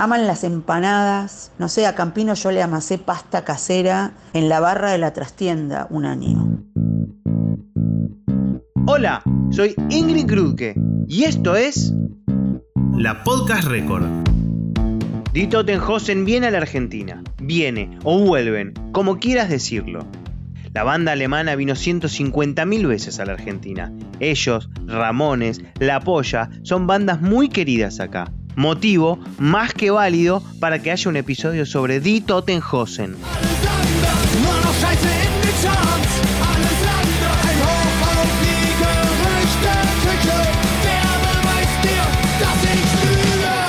Aman 0.00 0.28
las 0.28 0.44
empanadas. 0.44 1.50
No 1.58 1.68
sé, 1.68 1.84
a 1.84 1.96
Campino 1.96 2.34
yo 2.34 2.52
le 2.52 2.62
amasé 2.62 2.98
pasta 2.98 3.44
casera 3.44 4.12
en 4.32 4.48
la 4.48 4.60
barra 4.60 4.92
de 4.92 4.98
la 4.98 5.12
trastienda 5.12 5.88
un 5.90 6.04
año. 6.04 6.62
Hola, 8.86 9.24
soy 9.50 9.74
Ingrid 9.90 10.26
Krutke 10.26 10.76
y 11.08 11.24
esto 11.24 11.56
es 11.56 11.92
La 12.96 13.24
Podcast 13.24 13.66
Record. 13.66 14.06
Die 15.32 15.48
Totenhausen 15.48 16.24
viene 16.24 16.46
a 16.46 16.52
la 16.52 16.58
Argentina. 16.58 17.20
Viene 17.42 17.98
o 18.04 18.20
vuelven, 18.20 18.74
como 18.92 19.18
quieras 19.18 19.50
decirlo. 19.50 20.06
La 20.74 20.84
banda 20.84 21.10
alemana 21.10 21.56
vino 21.56 21.74
150.000 21.74 22.86
veces 22.86 23.18
a 23.18 23.24
la 23.24 23.32
Argentina. 23.32 23.92
Ellos, 24.20 24.70
Ramones, 24.86 25.60
La 25.80 25.98
Polla, 25.98 26.50
son 26.62 26.86
bandas 26.86 27.20
muy 27.20 27.48
queridas 27.48 27.98
acá. 27.98 28.32
Motivo 28.58 29.20
más 29.38 29.72
que 29.72 29.92
válido 29.92 30.42
para 30.58 30.82
que 30.82 30.90
haya 30.90 31.08
un 31.08 31.16
episodio 31.16 31.64
sobre 31.64 32.00
Die 32.00 32.20
Totenhausen. 32.22 33.14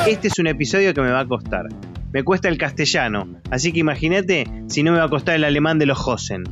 Este 0.08 0.28
es 0.28 0.40
un 0.40 0.48
episodio 0.48 0.96
que 0.96 1.02
me 1.02 1.12
va 1.12 1.20
a 1.20 1.28
costar. 1.28 1.68
Me 2.12 2.24
cuesta 2.24 2.50
el 2.50 2.58
castellano, 2.58 3.28
así 3.52 3.72
que 3.72 3.82
imagínate 3.82 4.48
si 4.70 4.82
no 4.82 4.92
me 4.92 4.98
va 4.98 5.04
a 5.04 5.10
costar 5.10 5.36
el 5.36 5.44
alemán 5.44 5.78
de 5.78 5.86
los 5.86 6.00
Hosen. 6.00 6.46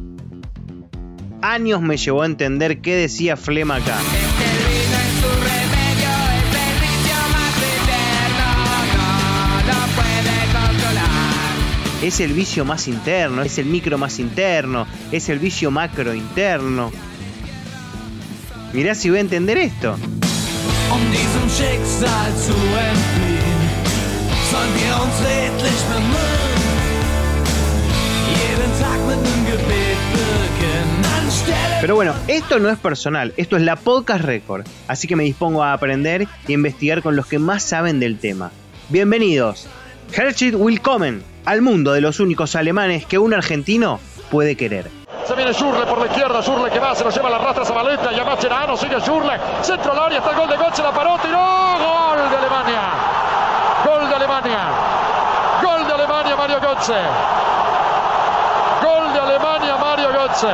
Años 1.42 1.82
me 1.82 1.98
llevó 1.98 2.22
a 2.22 2.28
entender 2.28 2.82
qué 2.82 2.98
decía 2.98 3.36
Flema 3.36 3.78
acá. 3.78 3.98
Es 12.08 12.22
el 12.22 12.32
vicio 12.32 12.64
más 12.64 12.88
interno, 12.88 13.42
es 13.42 13.58
el 13.58 13.66
micro 13.66 13.98
más 13.98 14.18
interno, 14.20 14.88
es 15.12 15.28
el 15.28 15.40
vicio 15.40 15.72
macro 15.72 16.14
interno. 16.14 16.90
Mirá 18.72 18.96
si 18.96 19.10
voy 19.10 19.18
a 19.18 19.22
entender 19.22 19.58
esto. 19.58 19.98
Um 20.90 21.02
diesem 21.12 21.50
Schicksal 21.50 22.32
zu 22.38 22.54
entfliehen, 22.54 23.60
sollen 24.50 24.74
wir 24.80 25.04
uns 25.04 25.20
redlich 25.20 25.82
bemühen. 25.92 26.56
Jeden 28.40 28.72
Tag 28.80 29.00
mit 29.10 29.18
einem 29.18 29.46
Gebet 29.46 29.98
beginnen. 30.14 31.06
Anstelle 31.20 31.82
Pero 31.82 31.96
bueno, 31.96 32.14
esto 32.30 32.58
no 32.60 32.70
es 32.70 32.80
personal, 32.80 33.34
esto 33.36 33.58
es 33.58 33.64
la 33.64 33.76
Podcast 33.76 34.24
Record, 34.24 34.66
así 34.88 35.10
que 35.10 35.18
me 35.18 35.26
dispongo 35.26 35.62
a 35.62 35.74
aprender 35.74 36.26
y 36.48 36.54
investigar 36.54 37.02
con 37.02 37.18
los 37.18 37.26
que 37.26 37.38
más 37.38 37.64
saben 37.64 38.00
del 38.00 38.18
tema. 38.18 38.54
Bienvenidos, 38.88 39.68
Herzlich 40.14 40.56
Willkommen 40.56 41.37
al 41.48 41.62
mundo 41.62 41.94
de 41.94 42.02
los 42.02 42.20
únicos 42.20 42.58
alemanes 42.58 43.06
que 43.06 43.18
un 43.18 43.34
argentino 43.34 44.02
puede 44.30 44.58
querer. 44.58 44.92
Se 45.26 45.34
viene 45.34 45.54
Schurle 45.54 45.86
por 45.86 45.98
la 45.98 46.08
izquierda, 46.08 46.42
Schurle 46.42 46.70
que 46.70 46.78
va, 46.78 46.94
se 46.94 47.06
lo 47.06 47.10
lleva 47.10 47.30
la 47.30 47.38
rastra 47.38 47.64
Zabaleta, 47.64 48.12
y 48.12 48.20
a 48.20 48.26
Macherano, 48.26 48.76
sigue 48.76 49.00
Schurle, 49.00 49.40
centro 49.62 49.94
al 49.94 50.00
área, 50.00 50.18
está 50.18 50.32
el 50.32 50.36
gol 50.36 50.50
de 50.50 50.58
Götze, 50.58 50.84
la 50.84 50.92
paró, 50.92 51.18
tiró, 51.22 51.40
gol 51.40 52.30
de 52.30 52.36
Alemania, 52.36 52.82
gol 53.86 54.10
de 54.10 54.16
Alemania, 54.16 54.60
gol 55.64 55.88
de 55.88 55.94
Alemania, 55.94 56.36
Mario 56.36 56.60
Götze, 56.60 57.02
gol 58.84 59.14
de 59.14 59.20
Alemania, 59.20 59.78
Mario 59.78 60.10
Götze. 60.12 60.54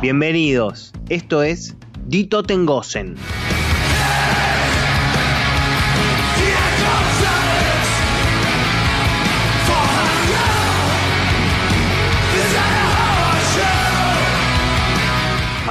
Bienvenidos, 0.00 0.92
esto 1.08 1.42
es 1.42 1.74
Die 2.06 2.28
Totengosen. 2.28 3.16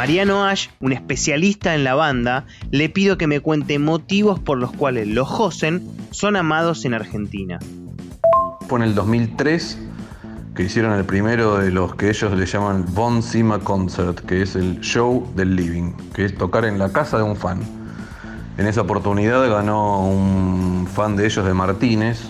Mariano 0.07 0.45
Ash, 0.45 0.69
un 0.79 0.93
especialista 0.93 1.75
en 1.75 1.83
la 1.83 1.93
banda, 1.93 2.45
le 2.71 2.87
pido 2.87 3.17
que 3.17 3.27
me 3.27 3.41
cuente 3.41 3.77
motivos 3.77 4.39
por 4.39 4.57
los 4.57 4.71
cuales 4.71 5.05
los 5.05 5.27
Hosen 5.29 5.85
son 6.11 6.37
amados 6.37 6.85
en 6.85 6.93
Argentina. 6.93 7.59
Fue 8.69 8.79
en 8.79 8.83
el 8.83 8.95
2003 8.95 9.77
que 10.55 10.63
hicieron 10.63 10.93
el 10.93 11.03
primero 11.03 11.57
de 11.57 11.71
los 11.71 11.93
que 11.95 12.07
ellos 12.07 12.31
le 12.31 12.45
llaman 12.45 12.85
Von 12.93 13.21
Sima 13.21 13.59
Concert, 13.59 14.21
que 14.21 14.43
es 14.43 14.55
el 14.55 14.79
show 14.79 15.29
del 15.35 15.57
living, 15.57 15.91
que 16.13 16.23
es 16.23 16.33
tocar 16.33 16.63
en 16.63 16.79
la 16.79 16.93
casa 16.93 17.17
de 17.17 17.23
un 17.23 17.35
fan. 17.35 17.59
En 18.57 18.65
esa 18.65 18.83
oportunidad 18.83 19.45
ganó 19.49 20.07
un 20.07 20.87
fan 20.87 21.17
de 21.17 21.25
ellos 21.25 21.45
de 21.45 21.53
Martínez 21.53 22.29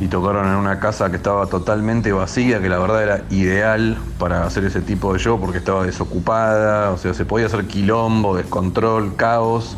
y 0.00 0.08
tocaron 0.08 0.48
en 0.48 0.54
una 0.54 0.80
casa 0.80 1.10
que 1.10 1.16
estaba 1.16 1.46
totalmente 1.46 2.10
vacía, 2.12 2.60
que 2.60 2.70
la 2.70 2.78
verdad 2.78 3.02
era 3.02 3.22
ideal 3.28 3.98
para 4.18 4.44
hacer 4.46 4.64
ese 4.64 4.80
tipo 4.80 5.12
de 5.12 5.18
show 5.18 5.38
porque 5.38 5.58
estaba 5.58 5.84
desocupada, 5.84 6.90
o 6.90 6.96
sea, 6.96 7.12
se 7.12 7.26
podía 7.26 7.46
hacer 7.46 7.66
quilombo, 7.66 8.34
descontrol, 8.34 9.14
caos, 9.16 9.76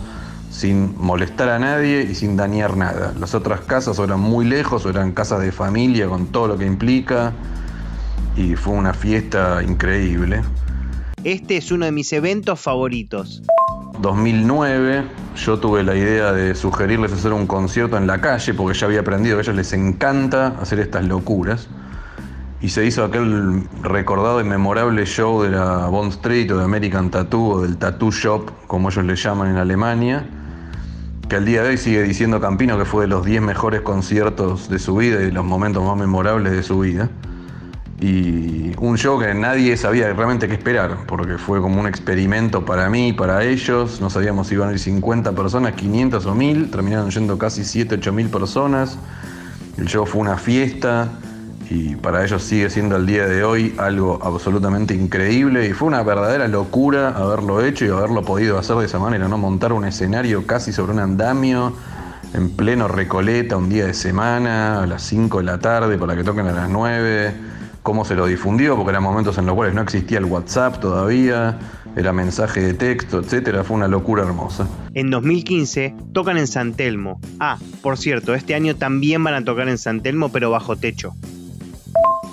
sin 0.50 0.94
molestar 0.96 1.48
a 1.48 1.58
nadie 1.58 2.02
y 2.02 2.14
sin 2.14 2.36
dañar 2.36 2.76
nada. 2.76 3.12
Las 3.18 3.34
otras 3.34 3.62
casas 3.62 3.98
eran 3.98 4.20
muy 4.20 4.44
lejos 4.44 4.86
eran 4.86 5.10
casas 5.10 5.40
de 5.40 5.50
familia 5.50 6.06
con 6.06 6.26
todo 6.26 6.46
lo 6.46 6.56
que 6.56 6.66
implica 6.66 7.32
y 8.36 8.54
fue 8.54 8.74
una 8.74 8.94
fiesta 8.94 9.60
increíble. 9.62 10.42
Este 11.24 11.56
es 11.56 11.70
uno 11.70 11.84
de 11.84 11.92
mis 11.92 12.12
eventos 12.12 12.58
favoritos. 12.58 13.44
2009 14.00 15.04
yo 15.36 15.56
tuve 15.60 15.84
la 15.84 15.94
idea 15.94 16.32
de 16.32 16.56
sugerirles 16.56 17.12
hacer 17.12 17.32
un 17.32 17.46
concierto 17.46 17.96
en 17.96 18.08
la 18.08 18.20
calle 18.20 18.54
porque 18.54 18.76
ya 18.76 18.86
había 18.86 19.00
aprendido 19.00 19.36
que 19.36 19.40
a 19.40 19.42
ellos 19.42 19.54
les 19.54 19.72
encanta 19.72 20.48
hacer 20.60 20.80
estas 20.80 21.04
locuras. 21.04 21.68
Y 22.60 22.70
se 22.70 22.84
hizo 22.84 23.04
aquel 23.04 23.62
recordado 23.84 24.40
y 24.40 24.44
memorable 24.44 25.06
show 25.06 25.42
de 25.42 25.50
la 25.50 25.86
Bond 25.86 26.10
Street 26.10 26.50
o 26.50 26.58
de 26.58 26.64
American 26.64 27.08
Tattoo 27.08 27.50
o 27.50 27.62
del 27.62 27.76
Tattoo 27.76 28.10
Shop, 28.10 28.50
como 28.66 28.88
ellos 28.88 29.04
le 29.04 29.14
llaman 29.14 29.50
en 29.50 29.58
Alemania, 29.58 30.26
que 31.28 31.36
al 31.36 31.44
día 31.44 31.62
de 31.62 31.68
hoy 31.70 31.76
sigue 31.78 32.02
diciendo 32.02 32.40
Campino 32.40 32.76
que 32.78 32.84
fue 32.84 33.02
de 33.02 33.08
los 33.08 33.24
10 33.24 33.42
mejores 33.42 33.82
conciertos 33.82 34.68
de 34.68 34.80
su 34.80 34.96
vida 34.96 35.22
y 35.22 35.26
de 35.26 35.32
los 35.32 35.44
momentos 35.44 35.84
más 35.84 35.96
memorables 35.96 36.52
de 36.52 36.64
su 36.64 36.80
vida. 36.80 37.08
Y 38.02 38.72
un 38.80 38.98
show 38.98 39.16
que 39.16 39.32
nadie 39.32 39.76
sabía 39.76 40.12
realmente 40.12 40.48
qué 40.48 40.54
esperar, 40.54 41.06
porque 41.06 41.38
fue 41.38 41.60
como 41.60 41.78
un 41.78 41.86
experimento 41.86 42.64
para 42.64 42.90
mí 42.90 43.10
y 43.10 43.12
para 43.12 43.44
ellos. 43.44 44.00
No 44.00 44.10
sabíamos 44.10 44.48
si 44.48 44.54
iban 44.54 44.70
a 44.70 44.72
ir 44.72 44.80
50 44.80 45.30
personas, 45.36 45.74
500 45.74 46.26
o 46.26 46.34
1000. 46.34 46.70
Terminaron 46.72 47.10
yendo 47.12 47.38
casi 47.38 47.62
7, 47.62 47.94
8 48.00 48.12
mil 48.12 48.28
personas. 48.28 48.98
El 49.78 49.86
show 49.86 50.04
fue 50.04 50.20
una 50.20 50.36
fiesta 50.36 51.10
y 51.70 51.94
para 51.94 52.24
ellos 52.24 52.42
sigue 52.42 52.70
siendo 52.70 52.96
al 52.96 53.06
día 53.06 53.28
de 53.28 53.44
hoy 53.44 53.72
algo 53.78 54.18
absolutamente 54.20 54.94
increíble. 54.94 55.68
Y 55.68 55.72
fue 55.72 55.86
una 55.86 56.02
verdadera 56.02 56.48
locura 56.48 57.10
haberlo 57.10 57.64
hecho 57.64 57.84
y 57.84 57.88
haberlo 57.90 58.22
podido 58.24 58.58
hacer 58.58 58.74
de 58.78 58.86
esa 58.86 58.98
manera, 58.98 59.28
¿no? 59.28 59.38
Montar 59.38 59.72
un 59.72 59.84
escenario 59.84 60.44
casi 60.44 60.72
sobre 60.72 60.90
un 60.90 60.98
andamio 60.98 61.72
en 62.34 62.50
pleno 62.50 62.88
Recoleta, 62.88 63.56
un 63.56 63.68
día 63.68 63.86
de 63.86 63.94
semana, 63.94 64.82
a 64.82 64.86
las 64.88 65.02
5 65.02 65.38
de 65.38 65.44
la 65.44 65.60
tarde, 65.60 65.98
para 65.98 66.16
que 66.16 66.24
toquen 66.24 66.48
a 66.48 66.52
las 66.52 66.68
9 66.68 67.51
cómo 67.82 68.04
se 68.04 68.14
lo 68.14 68.26
difundió, 68.26 68.76
porque 68.76 68.90
eran 68.90 69.02
momentos 69.02 69.38
en 69.38 69.46
los 69.46 69.54
cuales 69.54 69.74
no 69.74 69.80
existía 69.80 70.18
el 70.18 70.24
WhatsApp 70.24 70.80
todavía, 70.80 71.58
era 71.96 72.12
mensaje 72.12 72.60
de 72.60 72.74
texto, 72.74 73.18
etcétera, 73.18 73.64
fue 73.64 73.76
una 73.76 73.88
locura 73.88 74.22
hermosa. 74.22 74.68
En 74.94 75.10
2015 75.10 75.94
tocan 76.12 76.38
en 76.38 76.46
San 76.46 76.74
Telmo. 76.74 77.20
Ah, 77.40 77.58
por 77.82 77.98
cierto, 77.98 78.34
este 78.34 78.54
año 78.54 78.76
también 78.76 79.22
van 79.22 79.34
a 79.34 79.44
tocar 79.44 79.68
en 79.68 79.78
San 79.78 80.00
Telmo, 80.00 80.30
pero 80.30 80.50
bajo 80.50 80.76
techo. 80.76 81.14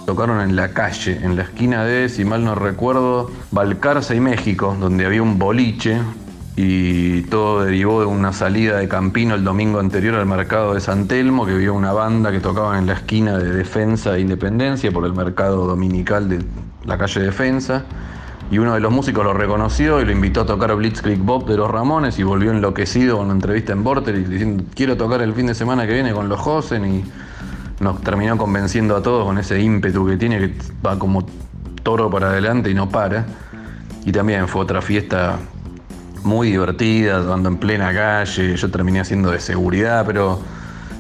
Tocaron 0.06 0.42
en 0.42 0.56
la 0.56 0.70
calle, 0.74 1.20
en 1.22 1.36
la 1.36 1.44
esquina 1.44 1.84
de, 1.84 2.10
si 2.10 2.26
mal 2.26 2.44
no 2.44 2.56
recuerdo, 2.56 3.30
Balcarce 3.52 4.16
y 4.16 4.20
México, 4.20 4.76
donde 4.80 5.06
había 5.06 5.22
un 5.22 5.38
boliche 5.38 6.00
y 6.62 7.22
todo 7.22 7.64
derivó 7.64 8.02
de 8.02 8.06
una 8.06 8.34
salida 8.34 8.80
de 8.80 8.90
Campino 8.90 9.34
el 9.34 9.46
domingo 9.46 9.80
anterior 9.80 10.16
al 10.16 10.26
mercado 10.26 10.74
de 10.74 10.82
San 10.82 11.08
Telmo, 11.08 11.46
que 11.46 11.56
vio 11.56 11.74
una 11.74 11.94
banda 11.94 12.34
que 12.34 12.42
tocaba 12.42 12.78
en 12.78 12.86
la 12.86 12.96
esquina 12.96 13.38
de 13.38 13.50
Defensa 13.50 14.18
e 14.18 14.20
Independencia 14.20 14.92
por 14.92 15.06
el 15.06 15.14
mercado 15.14 15.66
dominical 15.66 16.28
de 16.28 16.44
la 16.84 16.98
calle 16.98 17.22
Defensa. 17.22 17.86
y 18.52 18.58
uno 18.58 18.74
de 18.74 18.82
los 18.82 18.92
músicos 18.92 19.24
lo 19.24 19.34
reconoció 19.34 20.02
y 20.02 20.06
lo 20.06 20.12
invitó 20.12 20.42
a 20.42 20.46
tocar 20.46 20.76
Blitzkrieg 20.76 21.20
Bob 21.20 21.48
de 21.48 21.56
los 21.56 21.72
Ramones 21.72 22.20
y 22.20 22.24
volvió 22.24 22.52
enloquecido 22.52 23.16
con 23.16 23.28
una 23.28 23.36
entrevista 23.36 23.72
en 23.72 23.82
Vorterix 23.82 24.30
diciendo 24.30 24.66
quiero 24.76 24.98
tocar 24.98 25.22
el 25.22 25.34
fin 25.34 25.46
de 25.46 25.56
semana 25.56 25.88
que 25.88 25.94
viene 25.94 26.12
con 26.12 26.28
los 26.28 26.42
Josen 26.42 26.94
y 26.94 27.06
nos 27.80 28.02
terminó 28.02 28.38
convenciendo 28.38 28.98
a 28.98 29.02
todos 29.02 29.26
con 29.26 29.38
ese 29.38 29.62
ímpetu 29.62 30.06
que 30.06 30.18
tiene 30.18 30.40
que 30.40 30.54
va 30.86 31.00
como 31.00 31.26
toro 31.84 32.10
para 32.10 32.32
adelante 32.32 32.70
y 32.70 32.74
no 32.74 32.90
para. 32.90 33.26
Y 34.04 34.12
también 34.12 34.46
fue 34.50 34.64
otra 34.64 34.82
fiesta 34.82 35.40
muy 36.24 36.52
divertida, 36.52 37.18
andando 37.18 37.50
en 37.50 37.58
plena 37.58 37.94
calle, 37.94 38.56
yo 38.56 38.72
terminé 38.72 39.00
haciendo 39.00 39.32
de 39.32 39.40
seguridad, 39.40 40.06
pero 40.06 40.40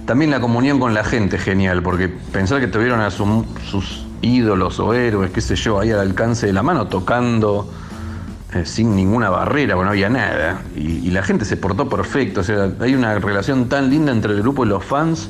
también 0.05 0.31
la 0.31 0.39
comunión 0.39 0.79
con 0.79 0.93
la 0.93 1.03
gente 1.03 1.37
genial, 1.37 1.83
porque 1.83 2.07
pensar 2.07 2.59
que 2.59 2.67
tuvieron 2.67 2.99
a 3.01 3.11
sus 3.11 4.05
ídolos 4.21 4.79
o 4.79 4.93
héroes, 4.93 5.31
qué 5.31 5.41
sé 5.41 5.55
yo, 5.55 5.79
ahí 5.79 5.91
al 5.91 5.99
alcance 5.99 6.47
de 6.47 6.53
la 6.53 6.63
mano, 6.63 6.87
tocando 6.87 7.71
eh, 8.53 8.65
sin 8.65 8.95
ninguna 8.95 9.29
barrera, 9.29 9.75
porque 9.75 9.85
no 9.85 9.91
había 9.91 10.09
nada. 10.09 10.61
Y, 10.75 11.07
y, 11.07 11.11
la 11.11 11.21
gente 11.21 11.45
se 11.45 11.57
portó 11.57 11.87
perfecto. 11.87 12.41
O 12.41 12.43
sea, 12.43 12.71
hay 12.79 12.95
una 12.95 13.17
relación 13.19 13.69
tan 13.69 13.89
linda 13.89 14.11
entre 14.11 14.33
el 14.33 14.41
grupo 14.41 14.65
y 14.65 14.67
los 14.67 14.83
fans 14.83 15.29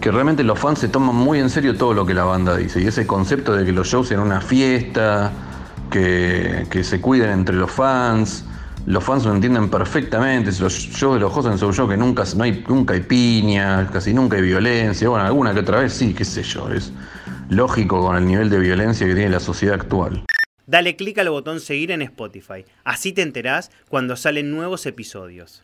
que 0.00 0.10
realmente 0.10 0.42
los 0.44 0.58
fans 0.58 0.80
se 0.80 0.88
toman 0.88 1.16
muy 1.16 1.38
en 1.38 1.48
serio 1.48 1.76
todo 1.76 1.94
lo 1.94 2.04
que 2.04 2.12
la 2.12 2.24
banda 2.24 2.56
dice. 2.56 2.78
Y 2.82 2.86
ese 2.86 3.06
concepto 3.06 3.56
de 3.56 3.64
que 3.64 3.72
los 3.72 3.86
shows 3.88 4.08
sean 4.08 4.20
una 4.20 4.40
fiesta, 4.40 5.32
que, 5.90 6.66
que 6.68 6.84
se 6.84 7.00
cuiden 7.00 7.30
entre 7.30 7.56
los 7.56 7.70
fans. 7.70 8.44
Los 8.86 9.02
fans 9.02 9.24
lo 9.24 9.34
entienden 9.34 9.70
perfectamente. 9.70 10.50
Los 10.60 10.74
shows 10.74 11.14
de 11.14 11.20
los 11.20 11.34
Hosen 11.34 11.56
son 11.56 11.72
shows 11.72 11.88
que 11.88 11.96
nunca, 11.96 12.24
no 12.36 12.44
hay, 12.44 12.64
nunca 12.68 12.94
hay 12.94 13.00
piña, 13.00 13.88
casi 13.90 14.12
nunca 14.12 14.36
hay 14.36 14.42
violencia. 14.42 15.08
Bueno, 15.08 15.24
alguna 15.24 15.54
que 15.54 15.60
otra 15.60 15.80
vez 15.80 15.94
sí, 15.94 16.12
qué 16.12 16.24
sé 16.24 16.42
yo. 16.42 16.68
Es, 16.70 16.92
lógico 17.48 18.00
con 18.00 18.16
el 18.16 18.26
nivel 18.26 18.50
de 18.50 18.58
violencia 18.58 19.06
que 19.06 19.14
tiene 19.14 19.30
la 19.30 19.40
sociedad 19.40 19.76
actual. 19.76 20.24
Dale 20.66 20.96
clic 20.96 21.18
al 21.18 21.30
botón 21.30 21.60
seguir 21.60 21.90
en 21.90 22.02
Spotify, 22.02 22.64
así 22.84 23.12
te 23.12 23.20
enterás 23.22 23.70
cuando 23.88 24.16
salen 24.16 24.50
nuevos 24.50 24.86
episodios. 24.86 25.62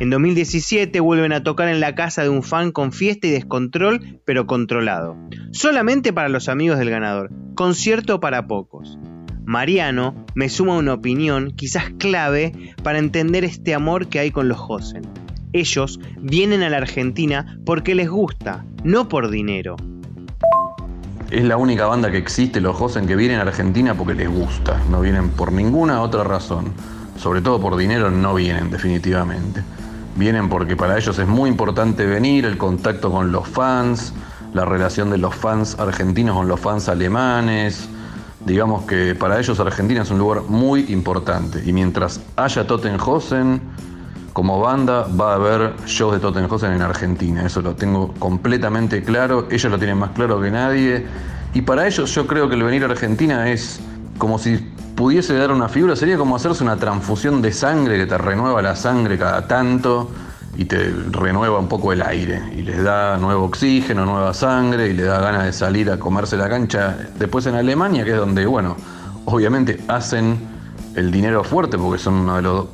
En 0.00 0.10
2017 0.10 0.98
vuelven 1.00 1.32
a 1.32 1.42
tocar 1.42 1.68
en 1.68 1.80
la 1.80 1.94
casa 1.94 2.22
de 2.22 2.28
un 2.28 2.42
fan 2.42 2.72
con 2.72 2.92
fiesta 2.92 3.26
y 3.26 3.30
descontrol, 3.30 4.20
pero 4.24 4.46
controlado. 4.46 5.16
Solamente 5.52 6.12
para 6.12 6.28
los 6.28 6.48
amigos 6.48 6.78
del 6.78 6.90
ganador, 6.90 7.30
concierto 7.54 8.18
para 8.18 8.46
pocos. 8.46 8.98
Mariano 9.44 10.14
me 10.34 10.48
suma 10.48 10.76
una 10.76 10.94
opinión 10.94 11.52
quizás 11.52 11.90
clave 11.98 12.74
para 12.82 12.98
entender 12.98 13.44
este 13.44 13.74
amor 13.74 14.08
que 14.08 14.18
hay 14.18 14.30
con 14.30 14.48
los 14.48 14.58
Josen. 14.58 15.02
Ellos 15.52 16.00
vienen 16.20 16.62
a 16.62 16.70
la 16.70 16.78
Argentina 16.78 17.58
porque 17.64 17.94
les 17.94 18.08
gusta, 18.08 18.64
no 18.82 19.08
por 19.08 19.30
dinero 19.30 19.76
es 21.34 21.44
la 21.44 21.56
única 21.56 21.86
banda 21.86 22.12
que 22.12 22.18
existe, 22.18 22.60
los 22.60 22.76
Josen, 22.76 23.06
que 23.06 23.16
vienen 23.16 23.40
a 23.40 23.42
Argentina 23.42 23.94
porque 23.94 24.14
les 24.14 24.28
gusta. 24.28 24.80
No 24.88 25.00
vienen 25.00 25.30
por 25.30 25.52
ninguna 25.52 26.00
otra 26.00 26.22
razón. 26.22 26.72
Sobre 27.18 27.40
todo 27.40 27.60
por 27.60 27.76
dinero 27.76 28.10
no 28.10 28.34
vienen 28.34 28.70
definitivamente. 28.70 29.62
Vienen 30.16 30.48
porque 30.48 30.76
para 30.76 30.96
ellos 30.96 31.18
es 31.18 31.26
muy 31.26 31.50
importante 31.50 32.06
venir, 32.06 32.44
el 32.44 32.56
contacto 32.56 33.10
con 33.10 33.32
los 33.32 33.48
fans, 33.48 34.12
la 34.52 34.64
relación 34.64 35.10
de 35.10 35.18
los 35.18 35.34
fans 35.34 35.76
argentinos 35.78 36.36
con 36.36 36.46
los 36.46 36.60
fans 36.60 36.88
alemanes. 36.88 37.88
Digamos 38.46 38.84
que 38.84 39.14
para 39.14 39.38
ellos 39.38 39.58
Argentina 39.58 40.02
es 40.02 40.10
un 40.10 40.18
lugar 40.18 40.42
muy 40.42 40.92
importante. 40.92 41.62
Y 41.64 41.72
mientras 41.72 42.20
haya 42.36 42.66
Tottenhosen, 42.66 43.60
como 44.34 44.60
banda 44.60 45.06
va 45.18 45.32
a 45.32 45.34
haber 45.36 45.74
shows 45.86 46.14
de 46.14 46.20
Tottenhausen 46.20 46.72
en 46.72 46.82
Argentina, 46.82 47.46
eso 47.46 47.62
lo 47.62 47.74
tengo 47.74 48.12
completamente 48.18 49.02
claro, 49.02 49.46
ellos 49.50 49.70
lo 49.70 49.78
tienen 49.78 49.96
más 49.96 50.10
claro 50.10 50.40
que 50.40 50.50
nadie. 50.50 51.06
Y 51.54 51.62
para 51.62 51.86
ellos 51.86 52.14
yo 52.14 52.26
creo 52.26 52.48
que 52.48 52.56
el 52.56 52.62
venir 52.62 52.82
a 52.82 52.86
Argentina 52.86 53.50
es 53.50 53.80
como 54.18 54.38
si 54.38 54.56
pudiese 54.94 55.34
dar 55.34 55.50
una 55.50 55.68
figura, 55.68 55.96
sería 55.96 56.18
como 56.18 56.36
hacerse 56.36 56.62
una 56.62 56.76
transfusión 56.76 57.40
de 57.40 57.52
sangre 57.52 57.96
que 57.96 58.06
te 58.06 58.18
renueva 58.18 58.60
la 58.60 58.76
sangre 58.76 59.18
cada 59.18 59.46
tanto 59.48 60.10
y 60.56 60.64
te 60.66 60.90
renueva 61.10 61.58
un 61.58 61.68
poco 61.68 61.92
el 61.92 62.02
aire 62.02 62.40
y 62.56 62.62
les 62.62 62.82
da 62.82 63.16
nuevo 63.18 63.44
oxígeno, 63.44 64.04
nueva 64.04 64.34
sangre 64.34 64.88
y 64.88 64.92
les 64.92 65.06
da 65.06 65.20
ganas 65.20 65.44
de 65.44 65.52
salir 65.52 65.90
a 65.90 65.98
comerse 65.98 66.36
la 66.36 66.48
cancha 66.48 66.96
después 67.18 67.46
en 67.46 67.54
Alemania, 67.54 68.04
que 68.04 68.10
es 68.10 68.16
donde, 68.16 68.46
bueno, 68.46 68.76
obviamente 69.24 69.80
hacen 69.88 70.38
el 70.94 71.10
dinero 71.10 71.44
fuerte 71.44 71.76
porque 71.76 71.98
son 71.98 72.14
uno 72.14 72.36
de 72.36 72.42
los 72.42 72.66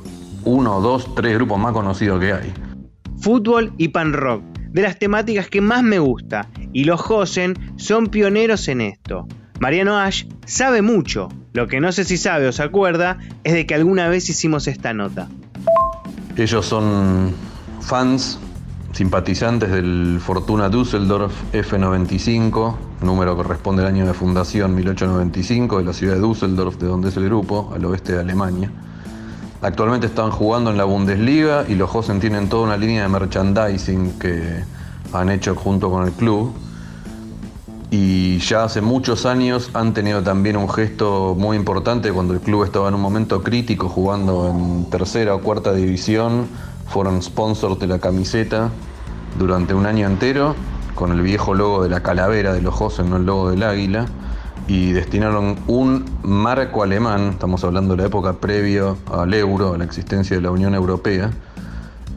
uno, 0.43 0.81
dos, 0.81 1.13
tres 1.15 1.35
grupos 1.35 1.59
más 1.59 1.73
conocidos 1.73 2.19
que 2.19 2.33
hay. 2.33 2.53
Fútbol 3.19 3.73
y 3.77 3.89
pan 3.89 4.13
rock, 4.13 4.43
de 4.71 4.81
las 4.81 4.97
temáticas 4.97 5.47
que 5.47 5.61
más 5.61 5.83
me 5.83 5.99
gusta, 5.99 6.47
y 6.73 6.85
los 6.85 7.01
Josen 7.01 7.53
son 7.75 8.07
pioneros 8.07 8.67
en 8.67 8.81
esto. 8.81 9.27
Mariano 9.59 9.99
Ash 9.99 10.25
sabe 10.45 10.81
mucho, 10.81 11.29
lo 11.53 11.67
que 11.67 11.79
no 11.79 11.91
sé 11.91 12.03
si 12.03 12.17
sabe 12.17 12.47
o 12.47 12.51
se 12.51 12.63
acuerda 12.63 13.19
es 13.43 13.53
de 13.53 13.67
que 13.67 13.75
alguna 13.75 14.07
vez 14.07 14.27
hicimos 14.29 14.67
esta 14.67 14.93
nota. 14.93 15.27
Ellos 16.35 16.65
son 16.65 17.33
fans, 17.81 18.39
simpatizantes 18.93 19.71
del 19.71 20.19
Fortuna 20.21 20.69
Düsseldorf 20.69 21.33
F95, 21.53 22.75
número 23.01 23.35
que 23.35 23.43
corresponde 23.43 23.81
al 23.81 23.89
año 23.89 24.05
de 24.05 24.13
fundación 24.13 24.75
1895 24.75 25.79
de 25.79 25.83
la 25.83 25.93
ciudad 25.93 26.15
de 26.15 26.21
Düsseldorf, 26.21 26.77
de 26.77 26.87
donde 26.87 27.09
es 27.09 27.17
el 27.17 27.25
grupo, 27.25 27.71
al 27.73 27.83
oeste 27.85 28.13
de 28.13 28.19
Alemania. 28.19 28.71
Actualmente 29.61 30.07
están 30.07 30.31
jugando 30.31 30.71
en 30.71 30.77
la 30.77 30.85
Bundesliga 30.85 31.65
y 31.67 31.75
los 31.75 31.93
Hosen 31.93 32.19
tienen 32.19 32.49
toda 32.49 32.63
una 32.63 32.77
línea 32.77 33.03
de 33.03 33.09
merchandising 33.09 34.17
que 34.17 34.63
han 35.13 35.29
hecho 35.29 35.55
junto 35.55 35.91
con 35.91 36.05
el 36.07 36.13
club. 36.13 36.53
Y 37.91 38.39
ya 38.39 38.63
hace 38.63 38.81
muchos 38.81 39.25
años 39.25 39.69
han 39.73 39.93
tenido 39.93 40.23
también 40.23 40.57
un 40.57 40.69
gesto 40.69 41.35
muy 41.37 41.57
importante 41.57 42.11
cuando 42.11 42.33
el 42.33 42.39
club 42.39 42.63
estaba 42.63 42.87
en 42.87 42.95
un 42.95 43.01
momento 43.01 43.43
crítico 43.43 43.89
jugando 43.89 44.49
en 44.49 44.85
tercera 44.89 45.35
o 45.35 45.41
cuarta 45.41 45.73
división. 45.73 46.47
Fueron 46.87 47.21
sponsors 47.21 47.79
de 47.79 47.87
la 47.87 47.99
camiseta 47.99 48.69
durante 49.37 49.73
un 49.73 49.85
año 49.85 50.07
entero 50.07 50.55
con 50.95 51.11
el 51.11 51.21
viejo 51.21 51.53
logo 51.53 51.83
de 51.83 51.89
la 51.89 52.03
calavera 52.03 52.53
de 52.53 52.61
los 52.61 52.79
Hosen, 52.79 53.09
no 53.09 53.17
el 53.17 53.25
logo 53.25 53.49
del 53.49 53.63
águila 53.63 54.05
y 54.67 54.93
destinaron 54.93 55.57
un 55.67 56.05
marco 56.23 56.83
alemán, 56.83 57.31
estamos 57.31 57.63
hablando 57.63 57.95
de 57.95 58.03
la 58.03 58.07
época 58.07 58.33
previa 58.33 58.95
al 59.11 59.33
euro, 59.33 59.73
a 59.73 59.77
la 59.77 59.83
existencia 59.83 60.35
de 60.35 60.41
la 60.41 60.51
Unión 60.51 60.75
Europea, 60.75 61.31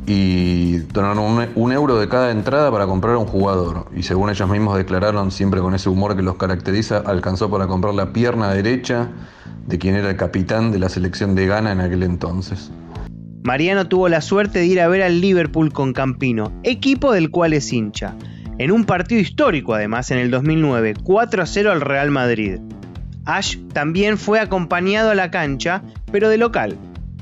y 0.06 0.76
donaron 0.92 1.48
un, 1.54 1.72
euro 1.72 1.98
de 1.98 2.08
cada 2.08 2.30
entrada 2.30 2.70
para 2.70 2.86
comprar 2.86 3.16
un 3.16 3.26
jugador. 3.26 3.86
Y 3.96 4.02
según 4.02 4.28
ellos 4.28 4.48
mismos 4.48 4.76
declararon, 4.76 5.30
siempre 5.30 5.60
con 5.60 5.74
ese 5.74 5.88
humor 5.88 6.14
que 6.14 6.22
los 6.22 6.36
caracteriza, 6.36 6.98
alcanzó 6.98 7.50
para 7.50 7.66
comprar 7.66 7.94
la 7.94 8.12
pierna 8.12 8.50
derecha 8.50 9.08
de 9.66 9.78
quien 9.78 9.96
era 9.96 10.10
el 10.10 10.16
capitán 10.16 10.70
de 10.72 10.78
la 10.78 10.90
selección 10.90 11.34
de 11.34 11.46
Ghana 11.46 11.72
en 11.72 11.80
aquel 11.80 12.02
entonces. 12.02 12.70
Mariano 13.44 13.86
tuvo 13.86 14.08
la 14.08 14.22
suerte 14.22 14.60
de 14.60 14.66
ir 14.66 14.80
a 14.80 14.88
ver 14.88 15.02
al 15.02 15.20
Liverpool 15.20 15.70
con 15.70 15.92
Campino, 15.92 16.50
equipo 16.62 17.12
del 17.12 17.30
cual 17.30 17.52
es 17.52 17.70
hincha 17.74 18.16
en 18.56 18.70
un 18.70 18.84
partido 18.84 19.20
histórico 19.20 19.74
además 19.74 20.10
en 20.10 20.18
el 20.18 20.30
2009, 20.30 20.94
4 21.02 21.42
a 21.42 21.46
0 21.46 21.72
al 21.72 21.80
Real 21.82 22.10
Madrid. 22.10 22.58
Ash 23.26 23.58
también 23.74 24.16
fue 24.16 24.40
acompañado 24.40 25.10
a 25.10 25.14
la 25.14 25.30
cancha, 25.30 25.82
pero 26.10 26.30
de 26.30 26.38
local. 26.38 26.78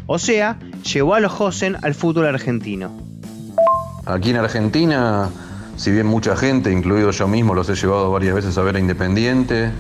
O 0.06 0.20
sea, 0.20 0.58
llevó 0.92 1.14
a 1.14 1.20
los 1.20 1.40
Hosen 1.40 1.76
al 1.82 1.94
fútbol 1.94 2.26
argentino. 2.26 2.92
Aquí 4.06 4.30
en 4.30 4.36
Argentina, 4.36 5.28
si 5.76 5.90
bien 5.90 6.06
mucha 6.06 6.36
gente, 6.36 6.70
incluido 6.70 7.10
yo 7.10 7.26
mismo, 7.26 7.54
los 7.54 7.68
he 7.68 7.74
llevado 7.74 8.12
varias 8.12 8.34
veces 8.34 8.56
a 8.58 8.62
ver 8.62 8.76
a 8.76 8.78
Independiente, 8.78 9.70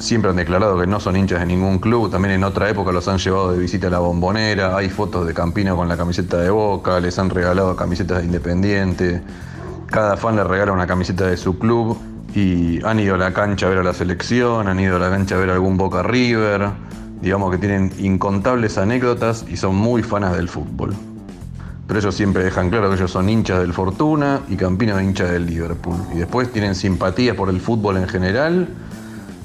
siempre 0.00 0.30
han 0.30 0.36
declarado 0.36 0.78
que 0.78 0.86
no 0.86 0.98
son 0.98 1.16
hinchas 1.16 1.40
de 1.40 1.46
ningún 1.46 1.78
club. 1.78 2.10
También 2.10 2.34
en 2.34 2.44
otra 2.44 2.68
época 2.68 2.92
los 2.92 3.06
han 3.08 3.18
llevado 3.18 3.52
de 3.52 3.58
visita 3.58 3.86
a 3.86 3.90
la 3.90 3.98
bombonera. 3.98 4.76
Hay 4.76 4.88
fotos 4.88 5.26
de 5.26 5.34
Campino 5.34 5.76
con 5.76 5.88
la 5.88 5.96
camiseta 5.96 6.38
de 6.38 6.50
Boca, 6.50 7.00
les 7.00 7.18
han 7.18 7.30
regalado 7.30 7.76
camisetas 7.76 8.18
de 8.18 8.24
Independiente. 8.24 9.22
Cada 9.86 10.16
fan 10.16 10.36
le 10.36 10.44
regala 10.44 10.72
una 10.72 10.86
camiseta 10.86 11.26
de 11.26 11.36
su 11.36 11.58
club 11.58 11.98
y 12.34 12.84
han 12.84 13.00
ido 13.00 13.16
a 13.16 13.18
la 13.18 13.32
cancha 13.32 13.66
a 13.66 13.70
ver 13.70 13.78
a 13.78 13.82
la 13.82 13.94
selección, 13.94 14.68
han 14.68 14.78
ido 14.80 14.96
a 14.96 14.98
la 14.98 15.10
cancha 15.10 15.36
a 15.36 15.38
ver 15.38 15.50
algún 15.50 15.76
Boca 15.76 16.02
River. 16.02 16.70
Digamos 17.20 17.50
que 17.50 17.58
tienen 17.58 17.92
incontables 17.98 18.78
anécdotas 18.78 19.44
y 19.48 19.56
son 19.56 19.76
muy 19.76 20.02
fanas 20.02 20.36
del 20.36 20.48
fútbol. 20.48 20.94
Pero 21.86 21.98
ellos 21.98 22.14
siempre 22.14 22.44
dejan 22.44 22.70
claro 22.70 22.88
que 22.88 22.94
ellos 22.94 23.10
son 23.10 23.28
hinchas 23.28 23.58
del 23.58 23.72
Fortuna 23.72 24.40
y 24.48 24.54
Campino 24.56 24.96
es 24.96 25.04
hincha 25.04 25.24
del 25.24 25.46
Liverpool. 25.46 25.96
Y 26.14 26.18
después 26.18 26.52
tienen 26.52 26.76
simpatía 26.76 27.34
por 27.34 27.48
el 27.48 27.60
fútbol 27.60 27.96
en 27.96 28.08
general. 28.08 28.68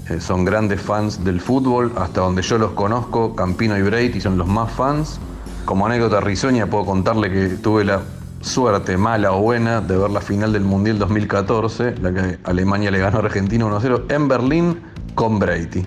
Eh, 0.10 0.20
son 0.20 0.46
grandes 0.46 0.82
fans 0.82 1.24
del 1.24 1.42
fútbol. 1.42 1.92
Hasta 1.98 2.22
donde 2.22 2.42
yo 2.42 2.58
los 2.58 2.72
conozco, 2.72 3.36
Campino 3.36 3.78
y 3.78 3.82
Brady 3.82 4.22
son 4.22 4.38
los 4.38 4.48
más 4.48 4.72
fans. 4.72 5.20
Como 5.66 5.86
anécdota 5.88 6.20
risueña 6.22 6.68
puedo 6.68 6.86
contarle 6.86 7.32
que 7.32 7.48
tuve 7.58 7.86
la 7.86 8.02
suerte, 8.42 8.98
mala 8.98 9.32
o 9.32 9.42
buena, 9.42 9.82
de 9.82 9.98
ver 9.98 10.12
la 10.12 10.22
final 10.22 10.54
del 10.54 10.64
Mundial 10.64 11.00
2014, 11.00 11.96
la 12.02 12.14
que 12.14 12.40
Alemania 12.44 12.92
le 12.92 13.00
ganó 13.00 13.18
a 13.18 13.22
Argentina 13.22 13.66
1-0 13.66 14.04
en 14.10 14.28
Berlín 14.28 14.80
con 15.16 15.40
Brady. 15.40 15.84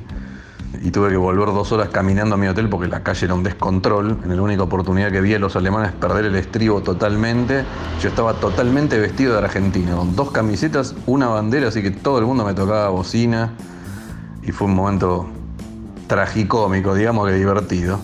Y 0.82 0.90
tuve 0.90 1.10
que 1.10 1.16
volver 1.16 1.46
dos 1.46 1.70
horas 1.70 1.88
caminando 1.90 2.34
a 2.34 2.38
mi 2.38 2.48
hotel 2.48 2.68
porque 2.68 2.88
la 2.88 3.04
calle 3.04 3.26
era 3.26 3.34
un 3.34 3.44
descontrol. 3.44 4.18
En 4.24 4.36
la 4.36 4.42
única 4.42 4.64
oportunidad 4.64 5.12
que 5.12 5.20
vi 5.20 5.34
a 5.34 5.38
los 5.38 5.54
alemanes 5.54 5.92
perder 5.92 6.24
el 6.24 6.34
estribo 6.34 6.82
totalmente, 6.82 7.64
yo 8.02 8.08
estaba 8.08 8.34
totalmente 8.34 8.98
vestido 8.98 9.32
de 9.34 9.38
Argentina, 9.38 9.94
con 9.94 10.16
dos 10.16 10.32
camisetas, 10.32 10.96
una 11.06 11.28
bandera, 11.28 11.68
así 11.68 11.82
que 11.82 11.92
todo 11.92 12.18
el 12.18 12.26
mundo 12.26 12.44
me 12.44 12.54
tocaba 12.54 12.88
bocina. 12.88 13.52
Y 14.48 14.50
fue 14.50 14.66
un 14.66 14.74
momento 14.74 15.28
tragicómico, 16.06 16.94
digamos 16.94 17.28
que 17.28 17.34
divertido. 17.34 18.00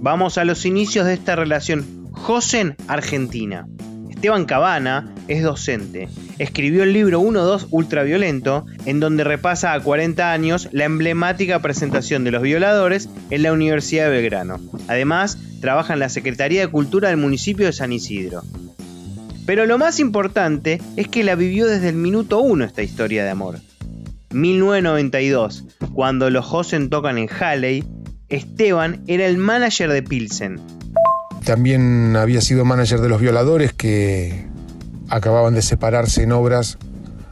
Vamos 0.00 0.38
a 0.38 0.46
los 0.46 0.64
inicios 0.64 1.04
de 1.04 1.12
esta 1.12 1.36
relación 1.36 2.08
Josen-Argentina. 2.12 3.68
Esteban 4.08 4.46
Cabana 4.46 5.12
es 5.28 5.42
docente. 5.42 6.08
Escribió 6.38 6.84
el 6.84 6.94
libro 6.94 7.20
1-2 7.20 7.66
Ultraviolento, 7.70 8.64
en 8.86 8.98
donde 8.98 9.24
repasa 9.24 9.74
a 9.74 9.80
40 9.80 10.32
años 10.32 10.70
la 10.72 10.86
emblemática 10.86 11.60
presentación 11.60 12.24
de 12.24 12.30
los 12.30 12.40
violadores 12.40 13.10
en 13.28 13.42
la 13.42 13.52
Universidad 13.52 14.06
de 14.06 14.22
Belgrano. 14.22 14.60
Además, 14.88 15.36
trabaja 15.60 15.92
en 15.92 15.98
la 15.98 16.08
Secretaría 16.08 16.62
de 16.62 16.68
Cultura 16.68 17.10
del 17.10 17.18
municipio 17.18 17.66
de 17.66 17.74
San 17.74 17.92
Isidro. 17.92 18.42
Pero 19.44 19.66
lo 19.66 19.76
más 19.76 20.00
importante 20.00 20.80
es 20.96 21.08
que 21.08 21.24
la 21.24 21.34
vivió 21.34 21.66
desde 21.66 21.90
el 21.90 21.96
minuto 21.96 22.40
1 22.40 22.64
esta 22.64 22.82
historia 22.82 23.22
de 23.22 23.30
amor. 23.30 23.58
1992, 24.30 25.64
cuando 25.92 26.30
los 26.30 26.44
Josen 26.44 26.90
tocan 26.90 27.18
en 27.18 27.28
Halley, 27.28 27.84
Esteban 28.28 29.02
era 29.06 29.26
el 29.26 29.38
manager 29.38 29.90
de 29.90 30.02
Pilsen, 30.02 30.60
también 31.48 32.14
había 32.14 32.42
sido 32.42 32.66
manager 32.66 33.00
de 33.00 33.08
los 33.08 33.22
violadores 33.22 33.72
que 33.72 34.46
acababan 35.08 35.54
de 35.54 35.62
separarse 35.62 36.22
en 36.22 36.32
obras 36.32 36.76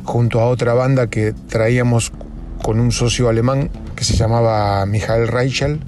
junto 0.05 0.41
a 0.41 0.47
otra 0.47 0.73
banda 0.73 1.09
que 1.09 1.35
traíamos 1.35 2.15
con 2.63 2.81
un 2.81 2.93
socio 2.93 3.29
alemán 3.29 3.69
que 3.95 4.05
se 4.05 4.17
llamaba 4.17 4.87
Michael 4.87 5.29
Reichel 5.29 5.81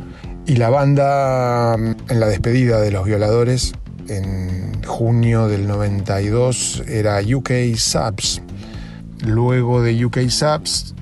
y 0.45 0.57
la 0.57 0.69
banda 0.69 1.75
en 1.75 2.21
la 2.21 2.27
despedida 2.27 2.83
de 2.83 2.91
los 2.91 3.07
violadores 3.07 3.73
en 4.09 4.83
junio 4.85 5.49
del 5.49 5.67
92 5.67 6.83
era 6.87 7.21
UK 7.23 7.77
Subs. 7.77 8.43
Luego 9.25 9.81
de 9.81 10.05
UK 10.05 10.29
Subs 10.29 10.95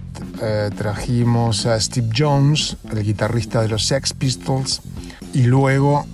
eh, 0.43 0.71
trajimos 0.77 1.67
a 1.67 1.81
Steve 1.81 2.09
Jones, 2.17 2.77
el 2.91 3.03
guitarrista 3.03 3.63
de 3.63 3.69
los 3.69 3.87
Sex 3.87 4.13
Pistols, 4.13 4.81
y 5.33 5.43
luego 5.43 6.07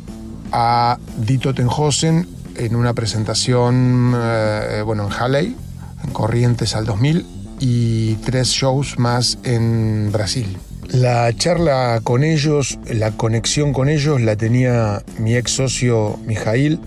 a 0.53 0.99
Dito 1.19 1.55
Tenhosen 1.55 2.29
en 2.57 2.77
una 2.77 2.95
presentación 2.95 4.13
eh, 4.15 4.83
bueno, 4.85 5.07
en 5.07 5.13
Halley, 5.13 5.57
en 6.05 6.11
Corrientes 6.11 6.75
al 6.75 6.87
2000, 6.87 7.27
y 7.61 8.15
tres 8.17 8.49
shows 8.49 8.99
más 8.99 9.39
en 9.45 10.11
Brasil. 10.13 10.59
La 10.89 11.33
charla 11.35 12.01
con 12.03 12.25
ellos, 12.25 12.79
la 12.87 13.13
conexión 13.13 13.73
con 13.73 13.89
ellos 13.89 14.21
la 14.21 14.37
tenía 14.37 15.03
mi 15.19 15.37
ex 15.37 15.53
socio 15.53 16.19
Mijail. 16.27 16.81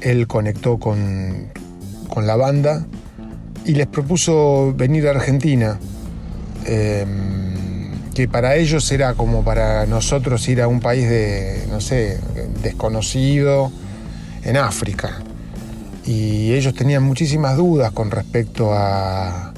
Él 0.00 0.26
conectó 0.26 0.78
con, 0.78 1.48
con 2.12 2.26
la 2.26 2.36
banda 2.36 2.84
y 3.64 3.72
les 3.72 3.86
propuso 3.86 4.74
venir 4.76 5.06
a 5.06 5.12
Argentina. 5.12 5.78
Em, 6.72 7.90
que 8.14 8.28
para 8.28 8.54
ellos 8.54 8.92
era 8.92 9.14
como 9.14 9.42
para 9.42 9.86
nosotros 9.86 10.48
ir 10.48 10.62
a 10.62 10.68
un 10.68 10.78
país 10.78 11.08
de, 11.08 11.66
no 11.68 11.80
sé, 11.80 12.20
desconocido 12.62 13.72
en 14.44 14.56
África. 14.56 15.18
Y 16.06 16.52
ellos 16.52 16.72
tenían 16.74 17.02
muchísimas 17.02 17.56
dudas 17.56 17.90
con 17.90 18.12
respecto 18.12 18.70
a, 18.72 19.52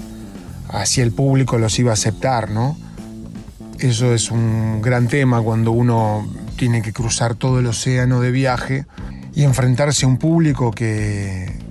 si 0.86 1.02
el 1.02 1.12
público 1.12 1.58
los 1.58 1.78
iba 1.78 1.90
a 1.90 1.94
aceptar, 1.94 2.50
¿no? 2.50 2.78
Eso 3.78 4.14
es 4.14 4.30
un 4.30 4.80
gran 4.80 5.06
tema 5.06 5.42
cuando 5.42 5.70
uno 5.72 6.26
tiene 6.56 6.80
que 6.80 6.94
cruzar 6.94 7.34
todo 7.34 7.58
el 7.58 7.66
océano 7.66 8.22
de 8.22 8.30
viaje 8.30 8.86
y 9.34 9.42
enfrentarse 9.42 10.06
a 10.06 10.08
un 10.08 10.16
público 10.16 10.70
que, 10.70 11.61